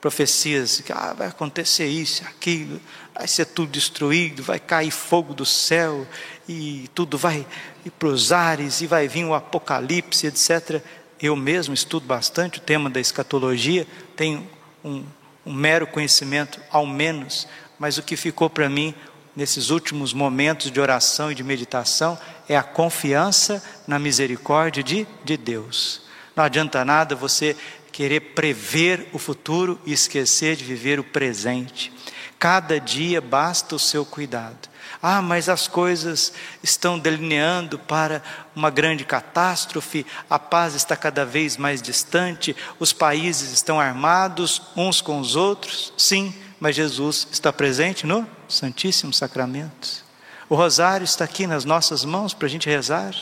Profecias 0.00 0.80
que 0.80 0.92
ah, 0.92 1.14
vai 1.16 1.26
acontecer 1.26 1.86
isso, 1.86 2.22
aquilo, 2.24 2.80
vai 3.14 3.26
ser 3.26 3.46
tudo 3.46 3.72
destruído, 3.72 4.42
vai 4.42 4.60
cair 4.60 4.92
fogo 4.92 5.34
do 5.34 5.44
céu 5.44 6.06
e 6.48 6.88
tudo 6.94 7.18
vai 7.18 7.44
ir 7.84 7.90
para 7.90 8.08
os 8.08 8.30
ares 8.30 8.80
e 8.80 8.86
vai 8.86 9.08
vir 9.08 9.24
o 9.24 9.34
apocalipse, 9.34 10.26
etc. 10.26 10.80
Eu 11.20 11.34
mesmo 11.34 11.74
estudo 11.74 12.06
bastante 12.06 12.58
o 12.58 12.62
tema 12.62 12.88
da 12.88 13.00
escatologia, 13.00 13.86
tenho 14.14 14.48
um, 14.84 15.04
um 15.44 15.52
mero 15.52 15.86
conhecimento, 15.86 16.60
ao 16.70 16.86
menos, 16.86 17.48
mas 17.78 17.98
o 17.98 18.02
que 18.02 18.16
ficou 18.16 18.48
para 18.48 18.68
mim 18.68 18.94
nesses 19.34 19.70
últimos 19.70 20.12
momentos 20.12 20.70
de 20.70 20.80
oração 20.80 21.30
e 21.30 21.34
de 21.34 21.44
meditação 21.44 22.18
é 22.48 22.56
a 22.56 22.62
confiança 22.62 23.62
na 23.86 23.98
misericórdia 23.98 24.82
de, 24.82 25.06
de 25.24 25.36
Deus. 25.36 26.02
Não 26.34 26.44
adianta 26.44 26.84
nada 26.84 27.14
você 27.16 27.56
querer 27.98 28.20
prever 28.20 29.08
o 29.12 29.18
futuro 29.18 29.76
e 29.84 29.92
esquecer 29.92 30.54
de 30.54 30.62
viver 30.62 31.00
o 31.00 31.04
presente. 31.04 31.92
Cada 32.38 32.78
dia 32.78 33.20
basta 33.20 33.74
o 33.74 33.78
seu 33.78 34.06
cuidado. 34.06 34.68
Ah, 35.02 35.20
mas 35.20 35.48
as 35.48 35.66
coisas 35.66 36.32
estão 36.62 36.96
delineando 36.96 37.76
para 37.76 38.22
uma 38.54 38.70
grande 38.70 39.04
catástrofe, 39.04 40.06
a 40.30 40.38
paz 40.38 40.76
está 40.76 40.96
cada 40.96 41.24
vez 41.24 41.56
mais 41.56 41.82
distante, 41.82 42.54
os 42.78 42.92
países 42.92 43.50
estão 43.50 43.80
armados 43.80 44.62
uns 44.76 45.00
com 45.00 45.18
os 45.18 45.34
outros. 45.34 45.92
Sim, 45.98 46.32
mas 46.60 46.76
Jesus 46.76 47.26
está 47.32 47.52
presente 47.52 48.06
no 48.06 48.24
Santíssimo 48.48 49.12
Sacramento. 49.12 50.04
O 50.48 50.54
rosário 50.54 51.04
está 51.04 51.24
aqui 51.24 51.48
nas 51.48 51.64
nossas 51.64 52.04
mãos 52.04 52.32
para 52.32 52.46
a 52.46 52.50
gente 52.50 52.70
rezar. 52.70 53.12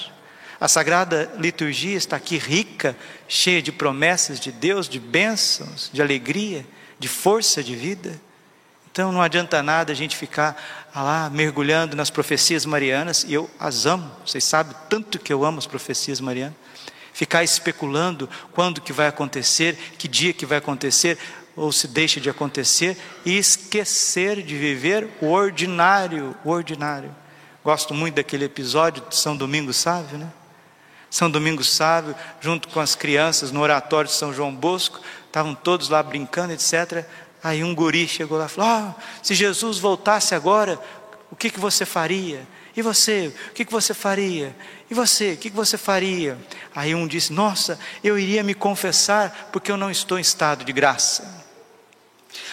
A 0.59 0.69
sagrada 0.69 1.31
liturgia 1.39 1.97
está 1.97 2.17
aqui 2.17 2.39
rica, 2.39 2.97
cheia 3.29 3.61
de 3.61 3.71
promessas 3.71 4.41
de 4.41 4.51
Deus, 4.51 4.89
de 4.89 4.99
bênçãos, 4.99 5.91
de 5.93 6.01
alegria, 6.01 6.67
de 6.99 7.09
força 7.09 7.63
de 7.63 7.77
vida. 7.77 8.19
Então 8.91 9.13
não 9.13 9.21
adianta 9.21 9.63
nada 9.63 9.93
a 9.93 9.95
gente 9.95 10.17
ficar 10.17 10.57
lá 10.95 11.29
mergulhando 11.29 11.95
nas 11.95 12.09
profecias 12.09 12.65
marianas, 12.65 13.25
e 13.29 13.35
eu 13.35 13.51
as 13.61 13.85
amo, 13.85 14.11
vocês 14.25 14.43
sabem 14.43 14.75
tanto 14.89 15.19
que 15.19 15.31
eu 15.31 15.45
amo 15.45 15.59
as 15.59 15.67
profecias 15.67 16.19
marianas. 16.19 16.57
Ficar 17.13 17.45
especulando 17.45 18.29
quando 18.53 18.81
que 18.81 18.95
vai 18.95 19.07
acontecer, 19.07 19.77
que 19.99 20.09
dia 20.09 20.33
que 20.33 20.47
vai 20.47 20.57
acontecer, 20.57 21.19
ou 21.55 21.71
se 21.71 21.87
deixa 21.87 22.19
de 22.19 22.31
acontecer, 22.31 22.97
e 23.27 23.37
esquecer 23.37 24.43
de 24.43 24.57
viver 24.57 25.09
o 25.21 25.27
ordinário, 25.27 26.35
o 26.43 26.49
ordinário. 26.49 27.15
Gosto 27.63 27.93
muito 27.93 28.15
daquele 28.15 28.47
episódio 28.47 29.03
de 29.07 29.17
São 29.17 29.37
Domingos 29.37 29.77
Sávio, 29.77 30.17
né? 30.17 30.31
São 31.17 31.31
Domingos 31.31 31.71
Sábio, 31.73 32.15
junto 32.43 32.69
com 32.69 32.79
as 32.79 32.95
crianças 32.95 33.51
no 33.51 33.63
oratório 33.63 34.07
de 34.07 34.15
São 34.15 34.35
João 34.35 34.55
Bosco, 34.55 35.01
estavam 35.25 35.55
todos 35.55 35.89
lá 35.89 36.03
brincando, 36.03 36.53
etc. 36.53 37.07
Aí 37.43 37.65
um 37.65 37.75
guri 37.75 38.07
chegou 38.07 38.37
lá 38.37 38.45
e 38.45 38.49
falou: 38.51 38.95
oh, 38.95 39.01
se 39.23 39.35
Jesus 39.35 39.79
voltasse 39.79 40.35
agora, 40.35 40.79
o 41.31 41.35
que, 41.35 41.49
que 41.49 41.59
você 41.59 41.87
faria? 41.87 42.47
E 42.77 42.83
você, 42.83 43.33
o 43.49 43.53
que, 43.55 43.65
que 43.65 43.73
você 43.73 43.95
faria? 43.95 44.55
E 44.91 44.95
você, 44.95 45.33
o 45.33 45.37
que, 45.39 45.49
que 45.49 45.57
você 45.57 45.79
faria? 45.79 46.37
Aí 46.75 46.95
um 46.95 47.07
disse: 47.07 47.33
Nossa, 47.33 47.81
eu 48.05 48.19
iria 48.19 48.43
me 48.43 48.53
confessar 48.53 49.49
porque 49.51 49.73
eu 49.73 49.79
não 49.79 49.91
estou 49.91 50.19
em 50.19 50.21
estado 50.21 50.67
de 50.67 50.73
graça. 50.75 51.46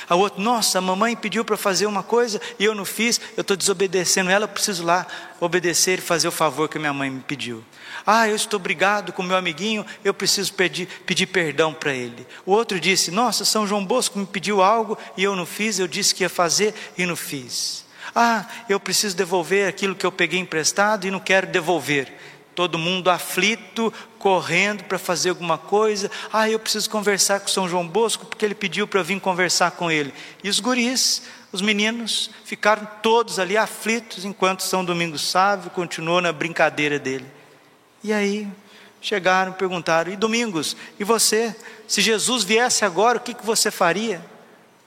A 0.09 0.15
outro, 0.15 0.41
nossa, 0.41 0.77
a 0.77 0.81
mamãe 0.81 1.15
pediu 1.15 1.45
para 1.45 1.57
fazer 1.57 1.85
uma 1.85 2.03
coisa 2.03 2.41
e 2.59 2.65
eu 2.65 2.75
não 2.75 2.85
fiz, 2.85 3.19
eu 3.37 3.41
estou 3.41 3.55
desobedecendo 3.55 4.29
ela, 4.29 4.45
eu 4.45 4.49
preciso 4.49 4.83
lá 4.83 5.07
obedecer 5.39 5.99
e 5.99 6.01
fazer 6.01 6.27
o 6.27 6.31
favor 6.31 6.67
que 6.67 6.79
minha 6.79 6.93
mãe 6.93 7.09
me 7.09 7.21
pediu. 7.21 7.63
Ah, 8.05 8.27
eu 8.27 8.35
estou 8.35 8.59
brigado 8.59 9.13
com 9.13 9.23
meu 9.23 9.37
amiguinho, 9.37 9.85
eu 10.03 10.13
preciso 10.13 10.53
pedir, 10.53 10.87
pedir 11.05 11.27
perdão 11.27 11.73
para 11.73 11.93
ele. 11.93 12.27
O 12.45 12.51
outro 12.51 12.79
disse: 12.79 13.11
Nossa, 13.11 13.45
São 13.45 13.65
João 13.65 13.85
Bosco 13.85 14.19
me 14.19 14.25
pediu 14.25 14.61
algo 14.61 14.97
e 15.15 15.23
eu 15.23 15.35
não 15.35 15.45
fiz, 15.45 15.79
eu 15.79 15.87
disse 15.87 16.13
que 16.13 16.23
ia 16.23 16.29
fazer 16.29 16.73
e 16.97 17.05
não 17.05 17.15
fiz. 17.15 17.83
Ah, 18.15 18.45
eu 18.69 18.79
preciso 18.79 19.15
devolver 19.15 19.67
aquilo 19.67 19.95
que 19.95 20.05
eu 20.05 20.11
peguei 20.11 20.39
emprestado 20.39 21.07
e 21.07 21.11
não 21.11 21.19
quero 21.19 21.47
devolver. 21.47 22.13
Todo 22.55 22.77
mundo 22.77 23.09
aflito, 23.09 23.91
correndo 24.19 24.83
para 24.83 24.99
fazer 24.99 25.29
alguma 25.29 25.57
coisa. 25.57 26.09
Ah, 26.31 26.49
eu 26.49 26.59
preciso 26.59 26.89
conversar 26.89 27.39
com 27.39 27.47
São 27.47 27.67
João 27.67 27.87
Bosco 27.87 28.25
porque 28.25 28.45
ele 28.45 28.55
pediu 28.55 28.87
para 28.87 28.99
eu 28.99 29.03
vir 29.03 29.19
conversar 29.19 29.71
com 29.71 29.89
ele. 29.89 30.13
E 30.43 30.49
os 30.49 30.59
guris, 30.59 31.23
os 31.51 31.61
meninos, 31.61 32.29
ficaram 32.45 32.87
todos 33.01 33.39
ali 33.39 33.57
aflitos 33.57 34.23
enquanto 34.23 34.63
São 34.63 34.85
Domingos 34.85 35.21
Sávio 35.29 35.71
continuou 35.71 36.21
na 36.21 36.31
brincadeira 36.31 36.99
dele. 36.99 37.25
E 38.03 38.13
aí 38.13 38.47
chegaram 39.01 39.51
perguntaram: 39.51 40.11
E 40.11 40.15
Domingos, 40.15 40.75
e 40.99 41.03
você? 41.03 41.55
Se 41.87 42.01
Jesus 42.01 42.43
viesse 42.43 42.85
agora, 42.85 43.17
o 43.17 43.21
que, 43.21 43.33
que 43.33 43.45
você 43.45 43.69
faria? 43.69 44.25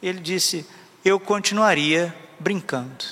Ele 0.03 0.19
disse: 0.19 0.67
Eu 1.05 1.21
continuaria 1.21 2.15
brincando. 2.41 3.05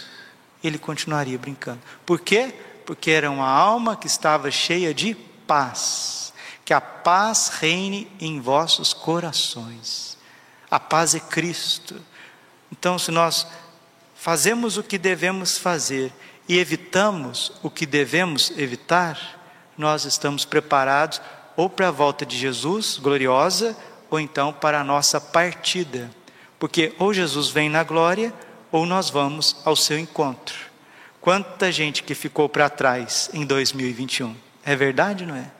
Ele 0.62 0.78
continuaria 0.78 1.38
brincando. 1.38 1.80
Por 2.06 2.20
quê? 2.20 2.54
Porque 2.84 3.10
era 3.10 3.30
uma 3.30 3.48
alma 3.48 3.96
que 3.96 4.06
estava 4.06 4.50
cheia 4.50 4.92
de 4.92 5.14
paz. 5.46 6.32
Que 6.64 6.72
a 6.72 6.80
paz 6.80 7.48
reine 7.48 8.10
em 8.20 8.40
vossos 8.40 8.92
corações. 8.92 10.16
A 10.70 10.80
paz 10.80 11.14
é 11.14 11.20
Cristo. 11.20 12.00
Então, 12.72 12.98
se 12.98 13.10
nós 13.10 13.46
fazemos 14.14 14.76
o 14.76 14.82
que 14.82 14.98
devemos 14.98 15.58
fazer 15.58 16.12
e 16.48 16.58
evitamos 16.58 17.52
o 17.62 17.70
que 17.70 17.86
devemos 17.86 18.50
evitar, 18.56 19.18
nós 19.76 20.04
estamos 20.04 20.44
preparados 20.44 21.20
ou 21.56 21.68
para 21.70 21.88
a 21.88 21.92
volta 21.92 22.26
de 22.26 22.36
Jesus 22.36 22.98
gloriosa, 22.98 23.76
ou 24.10 24.18
então 24.18 24.52
para 24.52 24.80
a 24.80 24.84
nossa 24.84 25.20
partida. 25.20 26.10
Porque 26.58 26.94
ou 26.98 27.12
Jesus 27.12 27.48
vem 27.48 27.68
na 27.68 27.84
glória, 27.84 28.32
ou 28.72 28.86
nós 28.86 29.10
vamos 29.10 29.56
ao 29.64 29.76
seu 29.76 29.98
encontro. 29.98 30.73
Quanta 31.24 31.72
gente 31.72 32.02
que 32.02 32.14
ficou 32.14 32.50
para 32.50 32.68
trás 32.68 33.30
em 33.32 33.46
2021. 33.46 34.36
É 34.62 34.76
verdade, 34.76 35.24
não 35.24 35.34
é? 35.34 35.50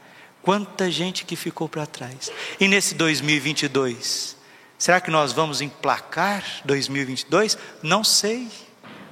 Quanta 0.43 0.91
gente 0.91 1.25
que 1.25 1.37
ficou 1.37 1.71
para 1.71 1.87
trás. 1.87 2.31
E 2.61 2.69
nesse 2.69 2.95
2022, 2.95 4.37
será 4.77 5.01
que 5.01 5.11
nós 5.11 5.33
vamos 5.33 5.63
emplacar 5.63 6.45
2022? 6.67 7.57
Não 7.83 8.05
sei. 8.05 8.47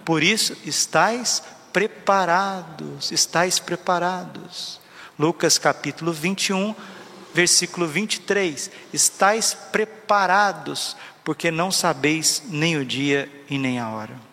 Por 0.05 0.23
isso, 0.23 0.55
estáis 0.63 1.43
preparados, 1.73 3.11
estáis 3.11 3.59
preparados. 3.59 4.79
Lucas 5.19 5.57
capítulo 5.57 6.13
21, 6.13 6.75
versículo 7.33 7.87
23. 7.87 8.71
Estáis 8.93 9.55
preparados, 9.55 10.99
porque 11.25 11.51
não 11.51 11.73
sabeis 11.73 12.43
nem 12.51 12.77
o 12.77 12.85
dia 12.85 13.27
e 13.49 13.57
nem 13.57 13.79
a 13.79 13.89
hora. 13.89 14.32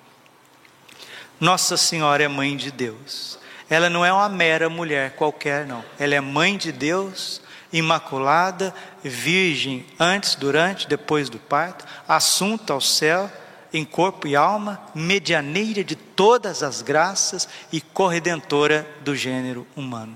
Nossa 1.40 1.78
Senhora 1.78 2.24
é 2.24 2.28
mãe 2.28 2.58
de 2.58 2.72
Deus. 2.72 3.40
Ela 3.70 3.90
não 3.90 4.06
é 4.06 4.12
uma 4.12 4.28
mera 4.28 4.70
mulher 4.70 5.12
qualquer, 5.12 5.66
não. 5.66 5.84
Ela 5.98 6.16
é 6.16 6.22
mãe 6.22 6.58
de 6.58 6.72
Deus, 6.72 7.42
imaculada, 7.72 8.74
virgem, 9.04 9.86
antes, 10.00 10.36
durante, 10.36 10.88
depois 10.88 11.30
do 11.30 11.38
parto, 11.38 11.86
assunta 12.08 12.74
ao 12.74 12.82
céu, 12.82 13.32
em 13.72 13.86
corpo 13.86 14.28
e 14.28 14.36
alma, 14.36 14.82
medianeira 14.96 15.84
de 15.84 15.96
todas 15.96 16.64
as 16.64 16.82
graças 16.82 17.48
e 17.72 17.80
corredentora 17.80 18.88
do 19.02 19.16
gênero 19.16 19.66
humano. 19.76 20.16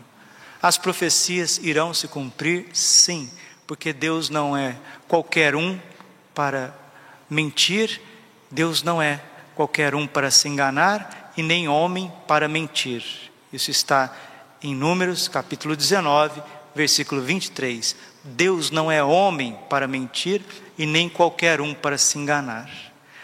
As 0.61 0.77
profecias 0.77 1.59
irão 1.59 1.93
se 1.93 2.07
cumprir, 2.07 2.67
sim, 2.73 3.29
porque 3.67 3.93
Deus 3.93 4.29
não 4.29 4.57
é 4.57 4.75
qualquer 5.07 5.55
um 5.55 5.79
para 6.33 6.75
mentir, 7.29 8.01
Deus 8.49 8.81
não 8.81 9.01
é 9.01 9.21
qualquer 9.55 9.95
um 9.95 10.07
para 10.07 10.31
se 10.31 10.47
enganar 10.47 11.31
e 11.37 11.43
nem 11.43 11.67
homem 11.67 12.11
para 12.27 12.47
mentir. 12.47 13.03
Isso 13.51 13.71
está 13.71 14.13
em 14.61 14.73
Números, 14.75 15.27
capítulo 15.27 15.75
19, 15.75 16.41
versículo 16.73 17.21
23. 17.21 17.95
Deus 18.23 18.71
não 18.71 18.91
é 18.91 19.03
homem 19.03 19.57
para 19.69 19.87
mentir 19.87 20.41
e 20.77 20.85
nem 20.85 21.09
qualquer 21.09 21.61
um 21.61 21.73
para 21.73 21.97
se 21.97 22.17
enganar. 22.17 22.69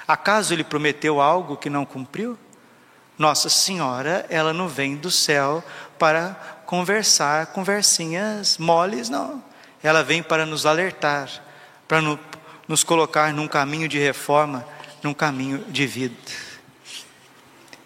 Acaso 0.08 0.54
ele 0.54 0.64
prometeu 0.64 1.22
algo 1.22 1.58
que 1.58 1.70
não 1.70 1.86
cumpriu? 1.86 2.38
Nossa 3.18 3.50
Senhora, 3.50 4.26
ela 4.30 4.54
não 4.54 4.68
vem 4.68 4.96
do 4.96 5.12
céu 5.12 5.64
para 5.98 6.62
conversar 6.66 7.48
conversinhas 7.48 8.58
moles, 8.58 9.10
não. 9.10 9.44
Ela 9.84 10.04
vem 10.04 10.22
para 10.22 10.46
nos 10.46 10.66
alertar, 10.66 11.30
para 11.88 12.02
nos 12.68 12.84
colocar 12.84 13.34
num 13.34 13.48
caminho 13.48 13.88
de 13.88 14.00
reforma 14.00 14.66
num 15.04 15.14
caminho 15.14 15.64
de 15.70 15.86
vida. 15.86 16.16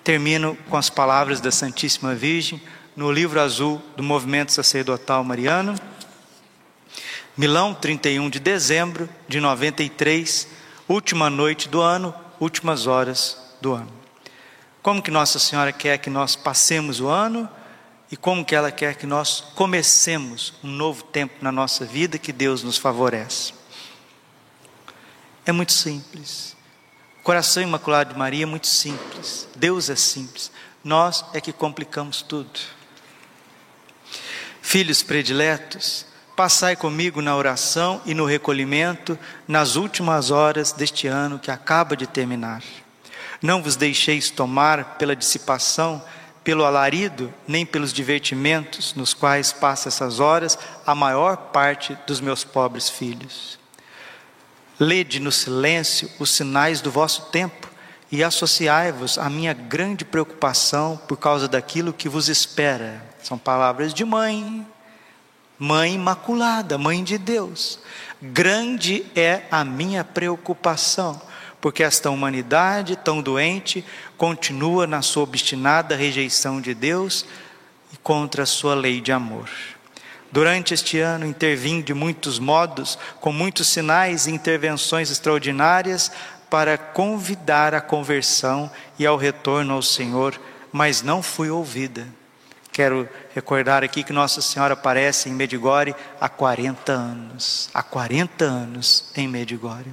Termino 0.03 0.57
com 0.69 0.77
as 0.77 0.89
palavras 0.89 1.39
da 1.39 1.51
Santíssima 1.51 2.13
Virgem 2.13 2.61
no 2.95 3.11
livro 3.11 3.39
azul 3.39 3.81
do 3.95 4.03
Movimento 4.03 4.51
Sacerdotal 4.51 5.23
Mariano. 5.23 5.75
Milão, 7.35 7.73
31 7.73 8.29
de 8.29 8.39
dezembro 8.39 9.09
de 9.27 9.39
93, 9.39 10.47
última 10.87 11.29
noite 11.29 11.67
do 11.67 11.81
ano, 11.81 12.13
últimas 12.39 12.85
horas 12.85 13.37
do 13.59 13.73
ano. 13.73 13.91
Como 14.81 15.01
que 15.01 15.09
Nossa 15.09 15.39
Senhora 15.39 15.71
quer 15.71 15.97
que 15.97 16.09
nós 16.09 16.35
passemos 16.35 16.99
o 16.99 17.07
ano 17.07 17.49
e 18.11 18.15
como 18.17 18.45
que 18.45 18.53
ela 18.53 18.71
quer 18.71 18.95
que 18.95 19.07
nós 19.07 19.41
comecemos 19.55 20.53
um 20.63 20.67
novo 20.67 21.03
tempo 21.03 21.35
na 21.41 21.51
nossa 21.51 21.85
vida 21.85 22.19
que 22.19 22.31
Deus 22.31 22.61
nos 22.61 22.77
favorece. 22.77 23.53
É 25.45 25.51
muito 25.51 25.73
simples. 25.73 26.52
Coração 27.23 27.63
Imaculado 27.63 28.13
de 28.13 28.19
Maria 28.19 28.43
é 28.43 28.45
muito 28.45 28.67
simples. 28.67 29.47
Deus 29.55 29.89
é 29.89 29.95
simples. 29.95 30.51
Nós 30.83 31.23
é 31.33 31.39
que 31.39 31.53
complicamos 31.53 32.21
tudo. 32.21 32.59
Filhos 34.61 35.01
prediletos, 35.01 36.05
passai 36.35 36.75
comigo 36.75 37.21
na 37.21 37.33
oração 37.33 38.01
e 38.05 38.13
no 38.13 38.25
recolhimento 38.25 39.17
nas 39.47 39.77
últimas 39.77 40.31
horas 40.31 40.73
deste 40.73 41.07
ano 41.07 41.39
que 41.39 41.49
acaba 41.49 41.95
de 41.95 42.05
terminar. 42.05 42.61
Não 43.41 43.63
vos 43.63 43.77
deixeis 43.77 44.29
tomar 44.29 44.97
pela 44.97 45.15
dissipação, 45.15 46.03
pelo 46.43 46.65
alarido, 46.65 47.33
nem 47.47 47.65
pelos 47.65 47.93
divertimentos 47.93 48.95
nos 48.95 49.13
quais 49.13 49.53
passa 49.53 49.87
essas 49.87 50.19
horas 50.19 50.59
a 50.85 50.93
maior 50.93 51.37
parte 51.37 51.97
dos 52.05 52.19
meus 52.19 52.43
pobres 52.43 52.89
filhos. 52.89 53.62
Lede 54.79 55.19
no 55.19 55.31
silêncio 55.31 56.09
os 56.19 56.31
sinais 56.31 56.81
do 56.81 56.89
vosso 56.89 57.23
tempo 57.31 57.69
e 58.11 58.23
associai-vos 58.23 59.17
à 59.17 59.29
minha 59.29 59.53
grande 59.53 60.05
preocupação 60.05 60.99
por 61.07 61.17
causa 61.17 61.47
daquilo 61.47 61.93
que 61.93 62.09
vos 62.09 62.29
espera. 62.29 63.03
São 63.21 63.37
palavras 63.37 63.93
de 63.93 64.05
mãe, 64.05 64.65
mãe 65.57 65.95
imaculada, 65.95 66.77
mãe 66.77 67.03
de 67.03 67.17
Deus. 67.17 67.79
Grande 68.21 69.05
é 69.15 69.43
a 69.49 69.63
minha 69.63 70.03
preocupação, 70.03 71.21
porque 71.59 71.83
esta 71.83 72.09
humanidade 72.09 72.95
tão 72.95 73.21
doente 73.21 73.83
continua 74.17 74.85
na 74.85 75.01
sua 75.01 75.23
obstinada 75.23 75.95
rejeição 75.95 76.61
de 76.61 76.73
Deus 76.73 77.25
e 77.91 77.97
contra 77.97 78.43
a 78.43 78.45
sua 78.45 78.75
lei 78.75 79.01
de 79.01 79.11
amor. 79.11 79.49
Durante 80.33 80.73
este 80.73 80.97
ano, 80.97 81.27
intervim 81.27 81.79
de 81.79 81.93
muitos 81.93 82.39
modos, 82.39 82.97
com 83.21 83.31
muitos 83.31 83.67
sinais 83.67 84.25
e 84.25 84.31
intervenções 84.31 85.11
extraordinárias 85.11 86.11
para 86.49 86.75
convidar 86.75 87.75
à 87.75 87.79
conversão 87.79 88.67
e 88.97 89.05
ao 89.05 89.15
retorno 89.15 89.75
ao 89.75 89.83
Senhor, 89.83 90.41
mas 90.71 91.03
não 91.03 91.21
fui 91.21 91.51
ouvida. 91.51 92.07
Quero 92.71 93.07
recordar 93.35 93.83
aqui 93.83 94.03
que 94.03 94.11
Nossa 94.11 94.41
Senhora 94.41 94.73
aparece 94.73 95.29
em 95.29 95.33
Medigore 95.33 95.95
há 96.19 96.27
40 96.27 96.91
anos. 96.91 97.69
Há 97.71 97.83
40 97.83 98.43
anos 98.43 99.11
em 99.15 99.27
Medigore. 99.27 99.91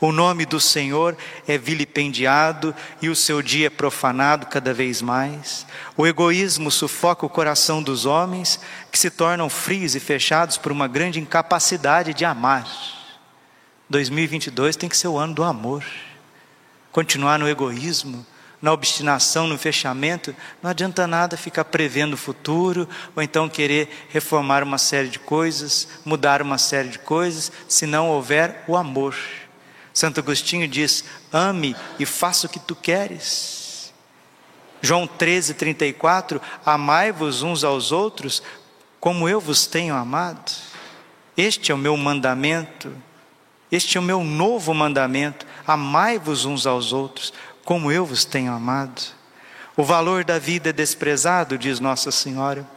O 0.00 0.12
nome 0.12 0.44
do 0.44 0.60
Senhor 0.60 1.16
é 1.48 1.56
vilipendiado 1.56 2.74
e 3.00 3.08
o 3.08 3.16
seu 3.16 3.40
dia 3.40 3.68
é 3.68 3.70
profanado 3.70 4.46
cada 4.46 4.74
vez 4.74 5.00
mais. 5.00 5.66
O 5.96 6.06
egoísmo 6.06 6.70
sufoca 6.70 7.24
o 7.24 7.30
coração 7.30 7.82
dos 7.82 8.04
homens, 8.04 8.60
que 8.92 8.98
se 8.98 9.10
tornam 9.10 9.48
frios 9.48 9.94
e 9.94 10.00
fechados 10.00 10.58
por 10.58 10.70
uma 10.70 10.86
grande 10.86 11.18
incapacidade 11.18 12.12
de 12.12 12.24
amar. 12.26 12.66
2022 13.88 14.76
tem 14.76 14.88
que 14.88 14.96
ser 14.96 15.08
o 15.08 15.16
ano 15.16 15.34
do 15.34 15.42
amor. 15.42 15.82
Continuar 16.92 17.38
no 17.38 17.48
egoísmo, 17.48 18.26
na 18.60 18.72
obstinação, 18.72 19.46
no 19.46 19.56
fechamento, 19.56 20.34
não 20.62 20.70
adianta 20.70 21.06
nada 21.06 21.36
ficar 21.36 21.64
prevendo 21.64 22.14
o 22.14 22.18
futuro, 22.18 22.88
ou 23.14 23.22
então 23.22 23.48
querer 23.48 24.06
reformar 24.10 24.62
uma 24.62 24.78
série 24.78 25.08
de 25.08 25.18
coisas, 25.18 25.88
mudar 26.04 26.42
uma 26.42 26.58
série 26.58 26.88
de 26.88 26.98
coisas, 26.98 27.52
se 27.68 27.86
não 27.86 28.08
houver 28.10 28.64
o 28.66 28.76
amor. 28.76 29.14
Santo 29.96 30.20
Agostinho 30.20 30.68
diz: 30.68 31.04
ame 31.32 31.74
e 31.98 32.04
faça 32.04 32.46
o 32.46 32.50
que 32.50 32.60
tu 32.60 32.76
queres. 32.76 33.94
João 34.82 35.06
13, 35.06 35.54
34: 35.54 36.38
Amai-vos 36.66 37.42
uns 37.42 37.64
aos 37.64 37.92
outros 37.92 38.42
como 39.00 39.26
eu 39.26 39.40
vos 39.40 39.66
tenho 39.66 39.94
amado. 39.94 40.52
Este 41.34 41.72
é 41.72 41.74
o 41.74 41.78
meu 41.78 41.96
mandamento, 41.96 42.92
este 43.72 43.96
é 43.96 44.00
o 44.00 44.02
meu 44.02 44.22
novo 44.22 44.74
mandamento: 44.74 45.46
amai-vos 45.66 46.44
uns 46.44 46.66
aos 46.66 46.92
outros 46.92 47.32
como 47.64 47.90
eu 47.90 48.04
vos 48.04 48.26
tenho 48.26 48.52
amado. 48.52 49.00
O 49.78 49.82
valor 49.82 50.24
da 50.24 50.38
vida 50.38 50.68
é 50.68 50.74
desprezado, 50.74 51.56
diz 51.56 51.80
Nossa 51.80 52.10
Senhora. 52.12 52.68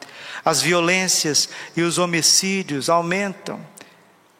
As 0.45 0.61
violências 0.61 1.49
e 1.75 1.81
os 1.81 1.97
homicídios 1.97 2.89
aumentam 2.89 3.59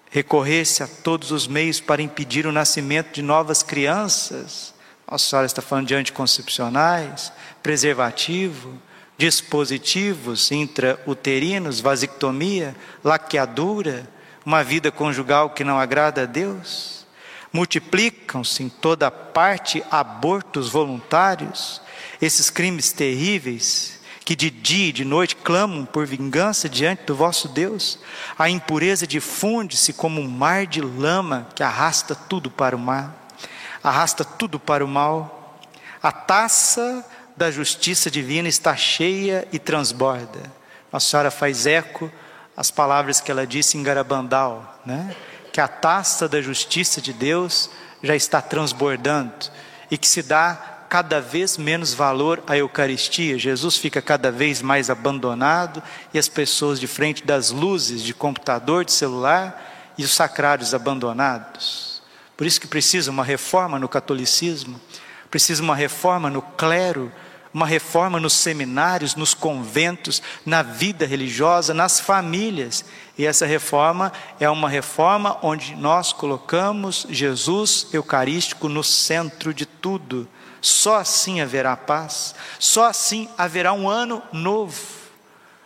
recorrer-se 0.10 0.82
a 0.84 0.88
todos 0.88 1.32
os 1.32 1.48
meios 1.48 1.80
para 1.80 2.02
impedir 2.02 2.48
o 2.48 2.52
nascimento 2.52 3.14
de 3.14 3.22
novas 3.22 3.62
crianças. 3.62 4.74
Nossa 5.10 5.30
Senhora 5.30 5.46
está 5.46 5.62
falando 5.62 5.88
de 5.88 5.96
anticoncepcionais, 5.96 7.32
preservativo, 7.62 8.74
dispositivos 9.18 10.52
intrauterinos, 10.52 11.80
vasectomia, 11.80 12.76
laqueadura, 13.04 14.10
uma 14.46 14.64
vida 14.64 14.92
conjugal 14.92 15.52
que 15.52 15.64
não 15.64 15.80
agrada 15.80 16.24
a 16.24 16.26
Deus. 16.26 17.06
Multiplicam-se 17.52 18.64
em 18.64 18.70
toda 18.70 19.12
parte 19.12 19.84
abortos 19.92 20.70
voluntários, 20.70 21.82
esses 22.22 22.50
crimes 22.50 22.92
terríveis 22.92 23.99
que 24.30 24.36
de 24.36 24.52
dia 24.52 24.90
e 24.90 24.92
de 24.92 25.04
noite 25.04 25.36
clamam 25.36 25.84
por 25.86 26.06
vingança 26.06 26.70
diante 26.70 27.02
do 27.02 27.16
vosso 27.16 27.48
Deus. 27.48 27.98
A 28.38 28.48
impureza 28.48 29.08
difunde-se 29.08 29.92
como 29.92 30.22
um 30.22 30.28
mar 30.28 30.68
de 30.68 30.82
lama 30.82 31.48
que 31.56 31.64
arrasta 31.64 32.14
tudo 32.14 32.52
para 32.52 32.76
o 32.76 32.80
mar, 32.80 33.28
arrasta 33.84 34.24
tudo 34.24 34.60
para 34.60 34.86
o 34.86 34.88
mal. 34.88 35.58
A 36.00 36.12
taça 36.12 37.04
da 37.36 37.50
justiça 37.50 38.12
divina 38.12 38.48
está 38.48 38.76
cheia 38.76 39.48
e 39.52 39.58
transborda. 39.58 40.40
Nossa 40.94 41.10
Senhora 41.10 41.32
faz 41.32 41.66
eco 41.66 42.12
às 42.56 42.70
palavras 42.70 43.20
que 43.20 43.32
ela 43.32 43.48
disse 43.48 43.80
em 43.80 43.82
Garabandal, 43.84 44.80
né? 44.86 45.16
que 45.52 45.60
a 45.60 45.68
taça 45.68 46.30
da 46.30 46.40
justiça 46.40 47.02
de 47.02 47.14
Deus 47.14 47.68
já 48.04 48.16
está 48.16 48.44
transbordando 48.44 49.34
e 49.90 49.98
que 49.98 50.08
se 50.08 50.22
dá 50.22 50.79
cada 50.90 51.22
vez 51.22 51.56
menos 51.56 51.94
valor 51.94 52.42
à 52.48 52.58
Eucaristia, 52.58 53.38
Jesus 53.38 53.78
fica 53.78 54.02
cada 54.02 54.32
vez 54.32 54.60
mais 54.60 54.90
abandonado 54.90 55.84
e 56.12 56.18
as 56.18 56.28
pessoas 56.28 56.80
de 56.80 56.88
frente 56.88 57.24
das 57.24 57.52
luzes 57.52 58.02
de 58.02 58.12
computador, 58.12 58.84
de 58.84 58.92
celular 58.92 59.94
e 59.98 60.04
os 60.04 60.12
sacrários 60.12 60.74
abandonados. 60.74 62.02
Por 62.36 62.48
isso 62.48 62.60
que 62.60 62.68
precisa 62.68 63.12
uma 63.12 63.24
reforma 63.24 63.78
no 63.78 63.88
catolicismo, 63.88 64.82
precisa 65.30 65.62
uma 65.62 65.76
reforma 65.76 66.28
no 66.28 66.42
clero, 66.42 67.12
uma 67.54 67.68
reforma 67.68 68.20
nos 68.20 68.34
seminários, 68.34 69.16
nos 69.16 69.36
conventos, 69.36 70.24
na 70.44 70.64
vida 70.64 71.06
religiosa, 71.06 71.74
nas 71.74 72.00
famílias. 72.00 72.84
E 73.18 73.26
essa 73.26 73.46
reforma 73.46 74.12
é 74.40 74.50
uma 74.50 74.70
reforma 74.70 75.38
onde 75.44 75.76
nós 75.76 76.14
colocamos 76.14 77.06
Jesus 77.10 77.88
Eucarístico 77.94 78.68
no 78.68 78.84
centro 78.84 79.54
de 79.54 79.68
tudo 79.68 80.28
só 80.62 80.98
assim 80.98 81.42
haverá 81.42 81.76
paz, 81.78 82.36
só 82.58 82.86
assim 82.86 83.30
haverá 83.38 83.74
um 83.74 83.90
ano 83.90 84.22
novo, 84.32 84.78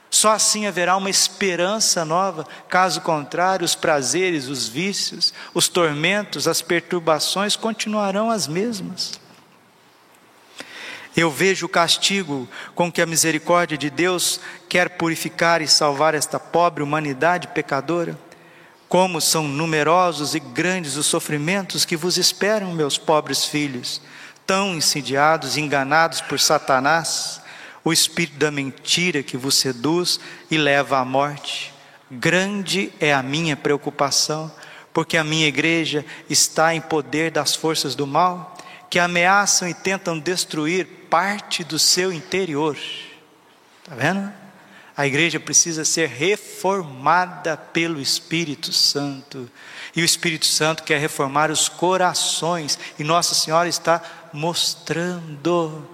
só 0.09 0.31
assim 0.31 0.67
haverá 0.67 0.95
uma 0.95 1.09
esperança 1.09 2.05
nova. 2.05 2.45
Caso 2.69 3.01
contrário, 3.01 3.65
os 3.65 3.73
prazeres, 3.73 4.47
os 4.47 4.67
vícios, 4.67 5.33
os 5.53 5.67
tormentos, 5.67 6.47
as 6.47 6.61
perturbações 6.61 7.55
continuarão 7.55 8.29
as 8.29 8.47
mesmas. 8.47 9.19
Eu 11.15 11.29
vejo 11.29 11.65
o 11.65 11.69
castigo 11.69 12.47
com 12.73 12.91
que 12.91 13.01
a 13.01 13.05
misericórdia 13.05 13.77
de 13.77 13.89
Deus 13.89 14.39
quer 14.67 14.97
purificar 14.97 15.61
e 15.61 15.67
salvar 15.67 16.15
esta 16.15 16.39
pobre 16.39 16.83
humanidade 16.83 17.47
pecadora. 17.47 18.17
Como 18.87 19.19
são 19.19 19.47
numerosos 19.47 20.35
e 20.35 20.39
grandes 20.39 20.95
os 20.95 21.07
sofrimentos 21.07 21.85
que 21.85 21.97
vos 21.97 22.17
esperam, 22.17 22.73
meus 22.73 22.97
pobres 22.97 23.45
filhos 23.45 23.99
tão 24.53 24.75
insidiados, 24.75 25.57
enganados 25.57 26.21
por 26.21 26.39
Satanás, 26.39 27.41
o 27.83 27.91
espírito 27.91 28.37
da 28.37 28.51
mentira 28.51 29.23
que 29.23 29.35
vos 29.35 29.55
seduz 29.55 30.19
e 30.51 30.59
leva 30.59 30.99
à 30.99 31.03
morte. 31.03 31.73
Grande 32.11 32.93
é 32.99 33.11
a 33.11 33.23
minha 33.23 33.57
preocupação, 33.57 34.53
porque 34.93 35.17
a 35.17 35.23
minha 35.23 35.47
igreja 35.47 36.05
está 36.29 36.75
em 36.75 36.79
poder 36.79 37.31
das 37.31 37.55
forças 37.55 37.95
do 37.95 38.05
mal, 38.05 38.55
que 38.91 38.99
ameaçam 38.99 39.67
e 39.67 39.73
tentam 39.73 40.19
destruir 40.19 40.85
parte 41.09 41.63
do 41.63 41.79
seu 41.79 42.13
interior. 42.13 42.77
Está 43.81 43.95
vendo? 43.95 44.31
A 44.95 45.07
igreja 45.07 45.39
precisa 45.39 45.83
ser 45.83 46.09
reformada 46.09 47.57
pelo 47.57 47.99
Espírito 47.99 48.71
Santo. 48.71 49.49
E 49.95 50.01
o 50.01 50.05
Espírito 50.05 50.45
Santo 50.45 50.83
quer 50.83 50.99
reformar 50.99 51.51
os 51.51 51.69
corações, 51.69 52.79
e 52.97 53.03
Nossa 53.03 53.35
Senhora 53.35 53.69
está 53.69 54.01
mostrando, 54.33 55.87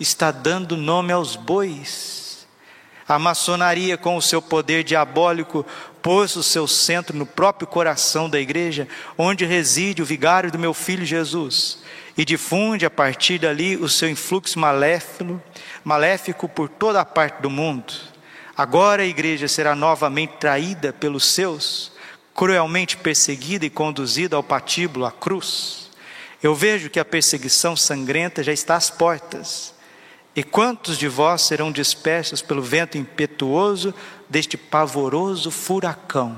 está 0.00 0.30
dando 0.30 0.76
nome 0.76 1.12
aos 1.12 1.36
bois. 1.36 2.46
A 3.06 3.18
maçonaria, 3.18 3.98
com 3.98 4.16
o 4.16 4.22
seu 4.22 4.40
poder 4.40 4.82
diabólico, 4.84 5.66
pôs 6.00 6.34
o 6.34 6.42
seu 6.42 6.66
centro 6.66 7.16
no 7.16 7.26
próprio 7.26 7.66
coração 7.66 8.28
da 8.28 8.40
igreja, 8.40 8.88
onde 9.18 9.44
reside 9.44 10.00
o 10.00 10.06
vigário 10.06 10.50
do 10.50 10.58
meu 10.58 10.72
filho 10.72 11.04
Jesus, 11.04 11.78
e 12.16 12.24
difunde 12.24 12.86
a 12.86 12.90
partir 12.90 13.38
dali 13.38 13.76
o 13.76 13.88
seu 13.88 14.08
influxo 14.08 14.58
maléfico, 14.58 15.42
maléfico 15.84 16.48
por 16.48 16.70
toda 16.70 17.02
a 17.02 17.04
parte 17.04 17.42
do 17.42 17.50
mundo. 17.50 17.92
Agora 18.56 19.02
a 19.02 19.06
igreja 19.06 19.46
será 19.46 19.74
novamente 19.74 20.34
traída 20.38 20.92
pelos 20.92 21.26
seus, 21.26 21.91
cruelmente 22.34 22.96
perseguida 22.96 23.66
e 23.66 23.70
conduzida 23.70 24.36
ao 24.36 24.42
patíbulo, 24.42 25.04
à 25.04 25.12
cruz. 25.12 25.90
Eu 26.42 26.54
vejo 26.54 26.90
que 26.90 26.98
a 26.98 27.04
perseguição 27.04 27.76
sangrenta 27.76 28.42
já 28.42 28.52
está 28.52 28.74
às 28.74 28.90
portas. 28.90 29.74
E 30.34 30.42
quantos 30.42 30.96
de 30.96 31.08
vós 31.08 31.42
serão 31.42 31.70
dispersos 31.70 32.40
pelo 32.40 32.62
vento 32.62 32.96
impetuoso 32.96 33.94
deste 34.28 34.56
pavoroso 34.56 35.50
furacão? 35.50 36.36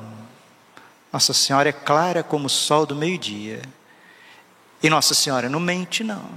Nossa 1.12 1.32
Senhora 1.32 1.68
é 1.68 1.72
clara 1.72 2.24
como 2.24 2.46
o 2.46 2.50
sol 2.50 2.84
do 2.84 2.96
meio-dia. 2.96 3.62
E 4.82 4.90
Nossa 4.90 5.14
Senhora 5.14 5.48
não 5.48 5.60
mente, 5.60 6.02
não. 6.02 6.28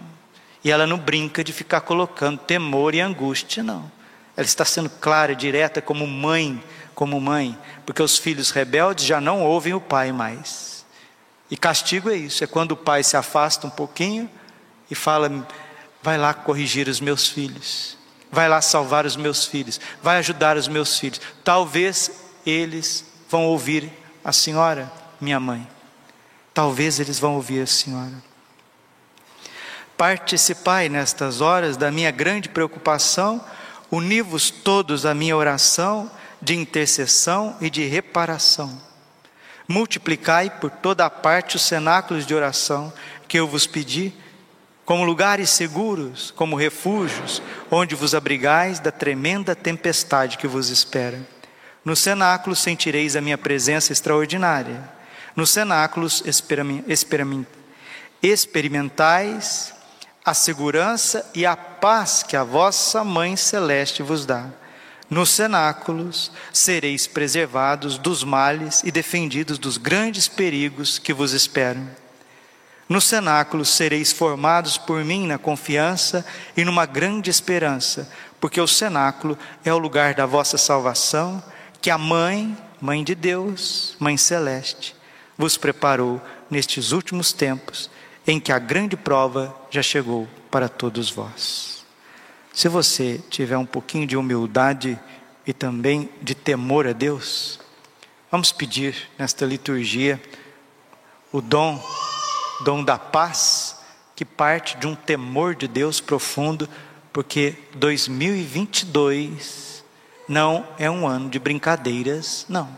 E 0.64 0.70
ela 0.72 0.86
não 0.86 1.00
brinca 1.00 1.44
de 1.44 1.52
ficar 1.52 1.82
colocando 1.82 2.38
temor 2.38 2.94
e 2.94 3.02
angústia, 3.02 3.64
não. 3.64 3.92
Ela 4.36 4.46
está 4.46 4.64
sendo 4.64 4.90
clara, 4.90 5.36
direta, 5.36 5.82
como 5.82 6.06
mãe, 6.06 6.64
como 6.98 7.22
mãe, 7.22 7.56
porque 7.86 8.02
os 8.02 8.18
filhos 8.18 8.50
rebeldes 8.50 9.06
já 9.06 9.22
não 9.22 9.44
ouvem 9.44 9.72
o 9.72 9.80
pai 9.80 10.12
mais. 10.12 10.84
E 11.48 11.56
castigo 11.56 12.10
é 12.10 12.16
isso, 12.16 12.44
é 12.44 12.48
quando 12.48 12.72
o 12.72 12.76
pai 12.76 13.04
se 13.04 13.16
afasta 13.16 13.68
um 13.68 13.70
pouquinho 13.70 14.28
e 14.90 14.96
fala: 14.96 15.48
vai 16.02 16.18
lá 16.18 16.34
corrigir 16.34 16.88
os 16.88 17.00
meus 17.00 17.28
filhos, 17.28 17.96
vai 18.32 18.50
lá 18.50 18.62
salvar 18.62 19.06
os 19.06 19.16
meus 19.16 19.46
filhos, 19.46 19.80
vai 20.02 20.18
ajudar 20.18 20.58
os 20.58 20.68
meus 20.68 20.98
filhos. 20.98 21.22
Talvez 21.44 22.10
eles 22.44 23.06
vão 23.30 23.46
ouvir 23.46 23.94
a 24.26 24.34
senhora, 24.34 24.92
minha 25.22 25.40
mãe. 25.40 25.68
Talvez 26.52 27.00
eles 27.00 27.20
vão 27.20 27.36
ouvir 27.36 27.62
a 27.62 27.68
senhora. 27.68 28.24
Participai 29.96 30.90
nestas 30.90 31.42
horas 31.42 31.78
da 31.78 31.92
minha 31.92 32.10
grande 32.10 32.50
preocupação, 32.50 33.40
uni-vos 33.92 34.50
todos 34.50 35.06
à 35.06 35.14
minha 35.14 35.38
oração 35.38 36.10
de 36.42 36.56
intercessão 36.56 37.56
e 37.60 37.70
de 37.70 37.86
reparação 37.86 38.88
Multiplicai 39.68 40.50
por 40.50 40.72
toda 40.72 41.06
a 41.06 41.10
parte 41.10 41.58
os 41.58 41.64
cenáculos 41.64 42.26
de 42.26 42.34
oração 42.34 42.94
que 43.28 43.38
eu 43.38 43.46
vos 43.46 43.68
pedi, 43.68 44.14
como 44.86 45.04
lugares 45.04 45.50
seguros, 45.50 46.32
como 46.32 46.56
refúgios, 46.56 47.42
onde 47.70 47.94
vos 47.94 48.16
abrigais 48.16 48.80
da 48.80 48.92
tremenda 48.92 49.54
tempestade 49.54 50.38
que 50.38 50.48
vos 50.48 50.70
espera. 50.70 51.20
Nos 51.84 52.00
cenáculos 52.00 52.60
sentireis 52.60 53.18
a 53.18 53.22
minha 53.22 53.38
presença 53.38 53.92
extraordinária. 53.92 54.90
Nos 55.36 55.50
cenáculos 55.50 56.24
experimentais 58.24 59.74
a 60.24 60.34
segurança 60.34 61.30
e 61.36 61.46
a 61.46 61.58
paz 61.58 62.24
que 62.24 62.38
a 62.38 62.44
vossa 62.44 63.04
Mãe 63.04 63.36
Celeste 63.36 64.02
vos 64.02 64.26
dá. 64.26 64.50
Nos 65.10 65.30
cenáculos 65.30 66.32
sereis 66.52 67.08
preservados 67.08 67.98
dos 67.98 68.24
males 68.24 68.84
e 68.84 68.92
defendidos 68.92 69.58
dos 69.58 69.78
grandes 69.78 70.28
perigos 70.28 71.00
que 71.00 71.14
vos 71.14 71.32
esperam. 71.32 71.88
Nos 72.90 73.06
cenáculos 73.06 73.70
sereis 73.70 74.12
formados 74.12 74.78
por 74.78 75.04
mim 75.04 75.26
na 75.26 75.38
confiança 75.38 76.26
e 76.56 76.64
numa 76.64 76.86
grande 76.86 77.30
esperança, 77.30 78.12
porque 78.40 78.60
o 78.60 78.68
cenáculo 78.68 79.38
é 79.64 79.74
o 79.74 79.78
lugar 79.78 80.14
da 80.14 80.26
vossa 80.26 80.58
salvação, 80.58 81.44
que 81.82 81.90
a 81.90 81.98
Mãe, 81.98 82.58
Mãe 82.80 83.04
de 83.04 83.16
Deus, 83.16 83.96
Mãe 84.00 84.18
Celeste, 84.18 84.96
vos 85.38 85.58
preparou 85.58 86.22
nestes 86.50 86.92
últimos 86.92 87.32
tempos 87.32 87.90
em 88.26 88.40
que 88.40 88.52
a 88.52 88.60
grande 88.60 88.98
prova 88.98 89.56
já 89.70 89.82
chegou 89.82 90.28
para 90.52 90.68
todos 90.68 91.10
vós. 91.10 91.77
Se 92.58 92.68
você 92.68 93.22
tiver 93.30 93.56
um 93.56 93.68
pouquinho 93.68 94.08
de 94.08 94.18
humildade 94.18 95.00
e 95.46 95.54
também 95.54 96.10
de 96.24 96.34
temor 96.34 96.88
a 96.88 96.92
Deus, 96.92 97.60
vamos 98.32 98.52
pedir 98.52 99.12
nesta 99.16 99.46
liturgia 99.46 100.20
o 101.32 101.40
dom, 101.40 101.80
dom 102.66 102.84
da 102.84 102.98
paz, 102.98 103.80
que 104.16 104.26
parte 104.26 104.76
de 104.78 104.88
um 104.88 104.96
temor 104.96 105.54
de 105.54 105.68
Deus 105.68 106.02
profundo, 106.02 106.68
porque 107.14 107.54
2022 107.76 109.86
não 110.28 110.68
é 110.80 110.90
um 110.90 111.06
ano 111.06 111.30
de 111.30 111.38
brincadeiras, 111.38 112.44
não. 112.50 112.76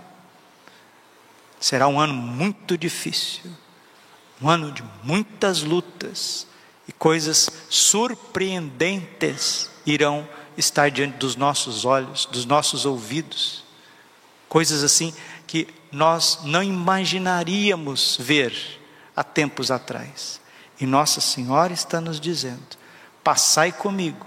Será 1.58 1.88
um 1.88 2.02
ano 2.02 2.14
muito 2.14 2.78
difícil 2.78 3.50
um 4.42 4.50
ano 4.50 4.72
de 4.72 4.84
muitas 5.04 5.64
lutas 5.64 6.48
e 6.90 6.92
coisas 6.94 7.50
surpreendentes 7.70 9.70
irão 9.86 10.28
estar 10.58 10.90
diante 10.90 11.18
dos 11.18 11.36
nossos 11.36 11.86
olhos, 11.86 12.26
dos 12.26 12.46
nossos 12.46 12.84
ouvidos. 12.84 13.64
Coisas 14.48 14.84
assim 14.84 15.14
que 15.46 15.68
nós 15.92 16.40
não 16.44 16.64
imaginaríamos 16.64 18.18
ver 18.20 18.82
há 19.16 19.24
tempos 19.24 19.70
atrás. 19.70 20.42
E 20.82 20.88
Nossa 20.88 21.22
Senhora 21.22 21.72
está 21.72 22.02
nos 22.02 22.20
dizendo: 22.20 22.76
passai 23.24 23.72
comigo, 23.72 24.26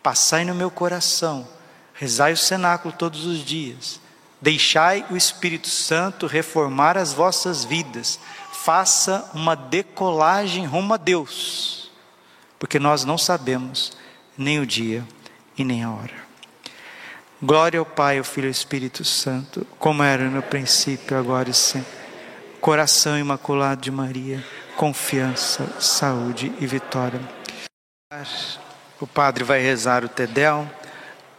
passai 0.00 0.44
no 0.44 0.54
meu 0.54 0.70
coração, 0.70 1.48
rezai 1.94 2.32
o 2.32 2.36
cenáculo 2.36 2.94
todos 2.96 3.26
os 3.26 3.44
dias, 3.44 3.98
deixai 4.40 5.04
o 5.10 5.16
Espírito 5.16 5.66
Santo 5.66 6.28
reformar 6.28 6.96
as 6.96 7.12
vossas 7.12 7.64
vidas, 7.64 8.20
faça 8.52 9.28
uma 9.34 9.56
decolagem 9.56 10.64
rumo 10.64 10.94
a 10.94 10.96
Deus, 10.96 11.83
porque 12.58 12.78
nós 12.78 13.04
não 13.04 13.18
sabemos 13.18 13.92
nem 14.36 14.60
o 14.60 14.66
dia 14.66 15.04
e 15.56 15.64
nem 15.64 15.82
a 15.82 15.90
hora. 15.90 16.24
Glória 17.42 17.78
ao 17.78 17.86
Pai, 17.86 18.18
ao 18.18 18.24
Filho 18.24 18.46
e 18.46 18.48
ao 18.48 18.52
Espírito 18.52 19.04
Santo, 19.04 19.66
como 19.78 20.02
era 20.02 20.24
no 20.24 20.42
princípio, 20.42 21.18
agora 21.18 21.50
e 21.50 21.54
sempre. 21.54 21.92
Coração 22.60 23.18
imaculado 23.18 23.82
de 23.82 23.90
Maria, 23.90 24.42
confiança, 24.76 25.68
saúde 25.80 26.52
e 26.58 26.66
vitória. 26.66 27.20
O 29.00 29.06
Padre 29.06 29.44
vai 29.44 29.60
rezar 29.60 30.04
o 30.04 30.08
Tedel, 30.08 30.66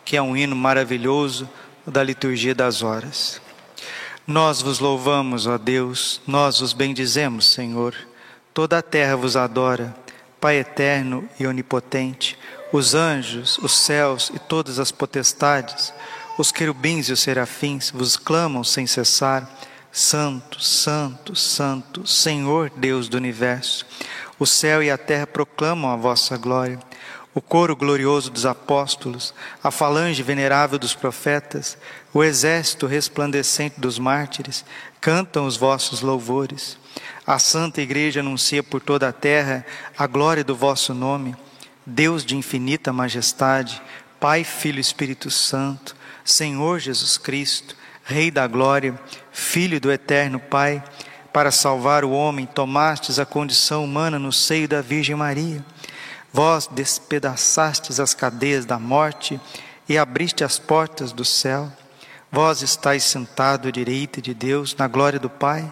que 0.03 0.15
é 0.15 0.21
um 0.21 0.37
hino 0.37 0.55
maravilhoso 0.55 1.49
da 1.87 2.03
liturgia 2.03 2.53
das 2.53 2.83
horas. 2.83 3.41
Nós 4.27 4.61
vos 4.61 4.79
louvamos, 4.79 5.47
ó 5.47 5.57
Deus, 5.57 6.21
nós 6.27 6.59
vos 6.59 6.73
bendizemos, 6.73 7.47
Senhor. 7.47 7.95
Toda 8.53 8.77
a 8.77 8.81
terra 8.81 9.15
vos 9.15 9.35
adora, 9.35 9.95
Pai 10.45 10.57
eterno 10.57 11.27
e 11.39 11.47
onipotente, 11.47 12.37
os 12.71 12.93
anjos, 12.93 13.57
os 13.57 13.79
céus 13.79 14.31
e 14.31 14.37
todas 14.37 14.77
as 14.77 14.91
potestades, 14.91 15.91
os 16.37 16.51
querubins 16.51 17.09
e 17.09 17.13
os 17.13 17.19
serafins 17.19 17.89
vos 17.89 18.15
clamam 18.15 18.63
sem 18.63 18.85
cessar: 18.85 19.49
Santo, 19.91 20.61
Santo, 20.61 21.35
Santo, 21.35 22.05
Senhor 22.05 22.71
Deus 22.75 23.09
do 23.09 23.17
universo. 23.17 23.87
O 24.37 24.45
céu 24.45 24.83
e 24.83 24.91
a 24.91 24.99
terra 24.99 25.25
proclamam 25.25 25.89
a 25.89 25.95
vossa 25.95 26.37
glória 26.37 26.77
o 27.33 27.41
coro 27.41 27.75
glorioso 27.75 28.31
dos 28.31 28.45
apóstolos, 28.45 29.33
a 29.61 29.69
falange 29.69 30.23
venerável 30.23 30.79
dos 30.79 30.93
profetas, 30.93 31.77
o 32.13 32.23
exército 32.23 32.87
resplandecente 32.87 33.77
dos 33.77 33.99
mártires, 33.99 34.63
cantam 35.01 35.45
os 35.45 35.57
vossos 35.57 35.99
louvores. 35.99 36.77
A 37.25 37.39
Santa 37.39 37.81
Igreja 37.81 38.19
anuncia 38.19 38.61
por 38.61 38.81
toda 38.81 39.09
a 39.09 39.13
terra 39.13 39.65
a 39.97 40.05
glória 40.05 40.43
do 40.43 40.55
vosso 40.55 40.93
nome. 40.93 41.35
Deus 41.85 42.25
de 42.25 42.35
infinita 42.35 42.93
majestade, 42.93 43.81
Pai, 44.19 44.43
Filho 44.43 44.77
e 44.77 44.81
Espírito 44.81 45.29
Santo, 45.29 45.95
Senhor 46.23 46.79
Jesus 46.79 47.17
Cristo, 47.17 47.75
Rei 48.03 48.29
da 48.29 48.47
glória, 48.47 48.99
Filho 49.31 49.79
do 49.79 49.91
eterno 49.91 50.39
Pai, 50.39 50.83
para 51.33 51.51
salvar 51.51 52.05
o 52.05 52.11
homem, 52.11 52.45
tomastes 52.45 53.19
a 53.19 53.25
condição 53.25 53.83
humana 53.83 54.17
no 54.17 54.31
seio 54.31 54.67
da 54.67 54.81
Virgem 54.81 55.15
Maria 55.15 55.63
Vós 56.35 56.67
despedaçastes 56.67 57.97
as 57.97 58.13
cadeias 58.13 58.65
da 58.65 58.77
morte 58.77 59.39
e 59.87 59.97
abriste 59.97 60.43
as 60.43 60.59
portas 60.59 61.13
do 61.13 61.23
céu. 61.23 61.71
Vós 62.29 62.61
estáis 62.61 63.05
sentado 63.05 63.69
à 63.69 63.71
direita 63.71 64.21
de 64.21 64.33
Deus, 64.33 64.75
na 64.75 64.85
glória 64.85 65.17
do 65.17 65.29
Pai. 65.29 65.71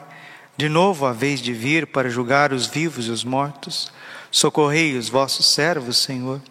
De 0.55 0.69
novo 0.69 1.05
a 1.05 1.11
vez 1.11 1.39
de 1.41 1.53
vir 1.53 1.87
para 1.87 2.09
julgar 2.09 2.53
os 2.53 2.67
vivos 2.67 3.07
e 3.07 3.11
os 3.11 3.23
mortos. 3.23 3.91
Socorrei 4.31 4.97
os 4.97 5.09
vossos 5.09 5.47
servos, 5.53 5.97
Senhor, 5.97 6.41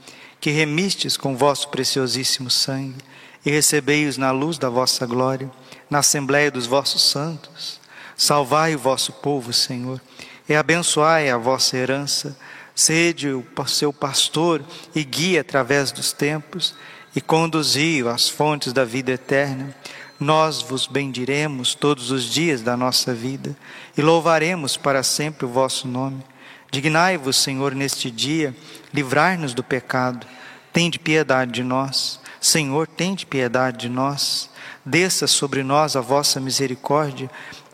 que 0.40 0.50
remistes 0.50 1.16
com 1.16 1.36
vosso 1.36 1.68
preciosíssimo 1.68 2.50
sangue, 2.50 3.02
e 3.44 3.50
recebei-os 3.50 4.16
na 4.16 4.30
luz 4.30 4.58
da 4.58 4.68
vossa 4.68 5.04
glória, 5.04 5.50
na 5.90 5.98
assembléia 5.98 6.50
dos 6.50 6.66
vossos 6.66 7.02
santos. 7.02 7.80
Salvai 8.16 8.74
o 8.74 8.78
vosso 8.78 9.12
povo, 9.12 9.52
Senhor, 9.52 10.00
e 10.48 10.54
abençoai 10.54 11.30
a 11.30 11.36
vossa 11.36 11.76
herança 11.76 12.36
Sede 12.74 13.28
o 13.28 13.44
seu 13.66 13.92
pastor 13.92 14.62
e 14.94 15.04
guia 15.04 15.42
através 15.42 15.92
dos 15.92 16.12
tempos 16.12 16.74
e 17.14 17.20
conduzi-o 17.20 18.08
às 18.08 18.28
fontes 18.28 18.72
da 18.72 18.84
vida 18.84 19.12
eterna. 19.12 19.74
Nós 20.22 20.62
vos 20.62 20.86
bendiremos 20.86 21.74
todos 21.74 22.12
os 22.12 22.22
dias 22.22 22.62
da 22.62 22.76
nossa 22.76 23.12
vida 23.12 23.56
e 23.98 24.00
louvaremos 24.00 24.76
para 24.76 25.02
sempre 25.02 25.44
o 25.44 25.48
vosso 25.48 25.88
nome. 25.88 26.22
Dignai-vos, 26.70 27.36
Senhor, 27.36 27.74
neste 27.74 28.08
dia, 28.08 28.54
livrar-nos 28.94 29.52
do 29.52 29.64
pecado. 29.64 30.24
Tende 30.72 30.96
piedade 30.96 31.50
de 31.50 31.64
nós. 31.64 32.20
Senhor, 32.40 32.86
tende 32.86 33.26
piedade 33.26 33.78
de 33.78 33.88
nós. 33.88 34.48
Desça 34.86 35.26
sobre 35.26 35.64
nós 35.64 35.96
a 35.96 36.00
vossa 36.00 36.38
misericórdia 36.38 37.28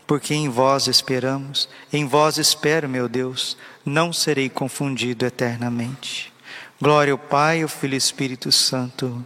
porque 0.07 0.33
em 0.33 0.49
vós 0.49 0.87
esperamos, 0.87 1.69
em 1.93 2.07
vós 2.07 2.39
espero, 2.39 2.89
meu 2.89 3.07
Deus, 3.07 3.55
não 3.85 4.11
serei 4.11 4.49
confundido 4.49 5.23
eternamente. 5.23 6.33
Glória 6.81 7.13
ao 7.13 7.19
Pai, 7.19 7.61
ao 7.61 7.69
Filho 7.69 7.93
e 7.93 7.97
Espírito 7.97 8.51
Santo 8.51 9.23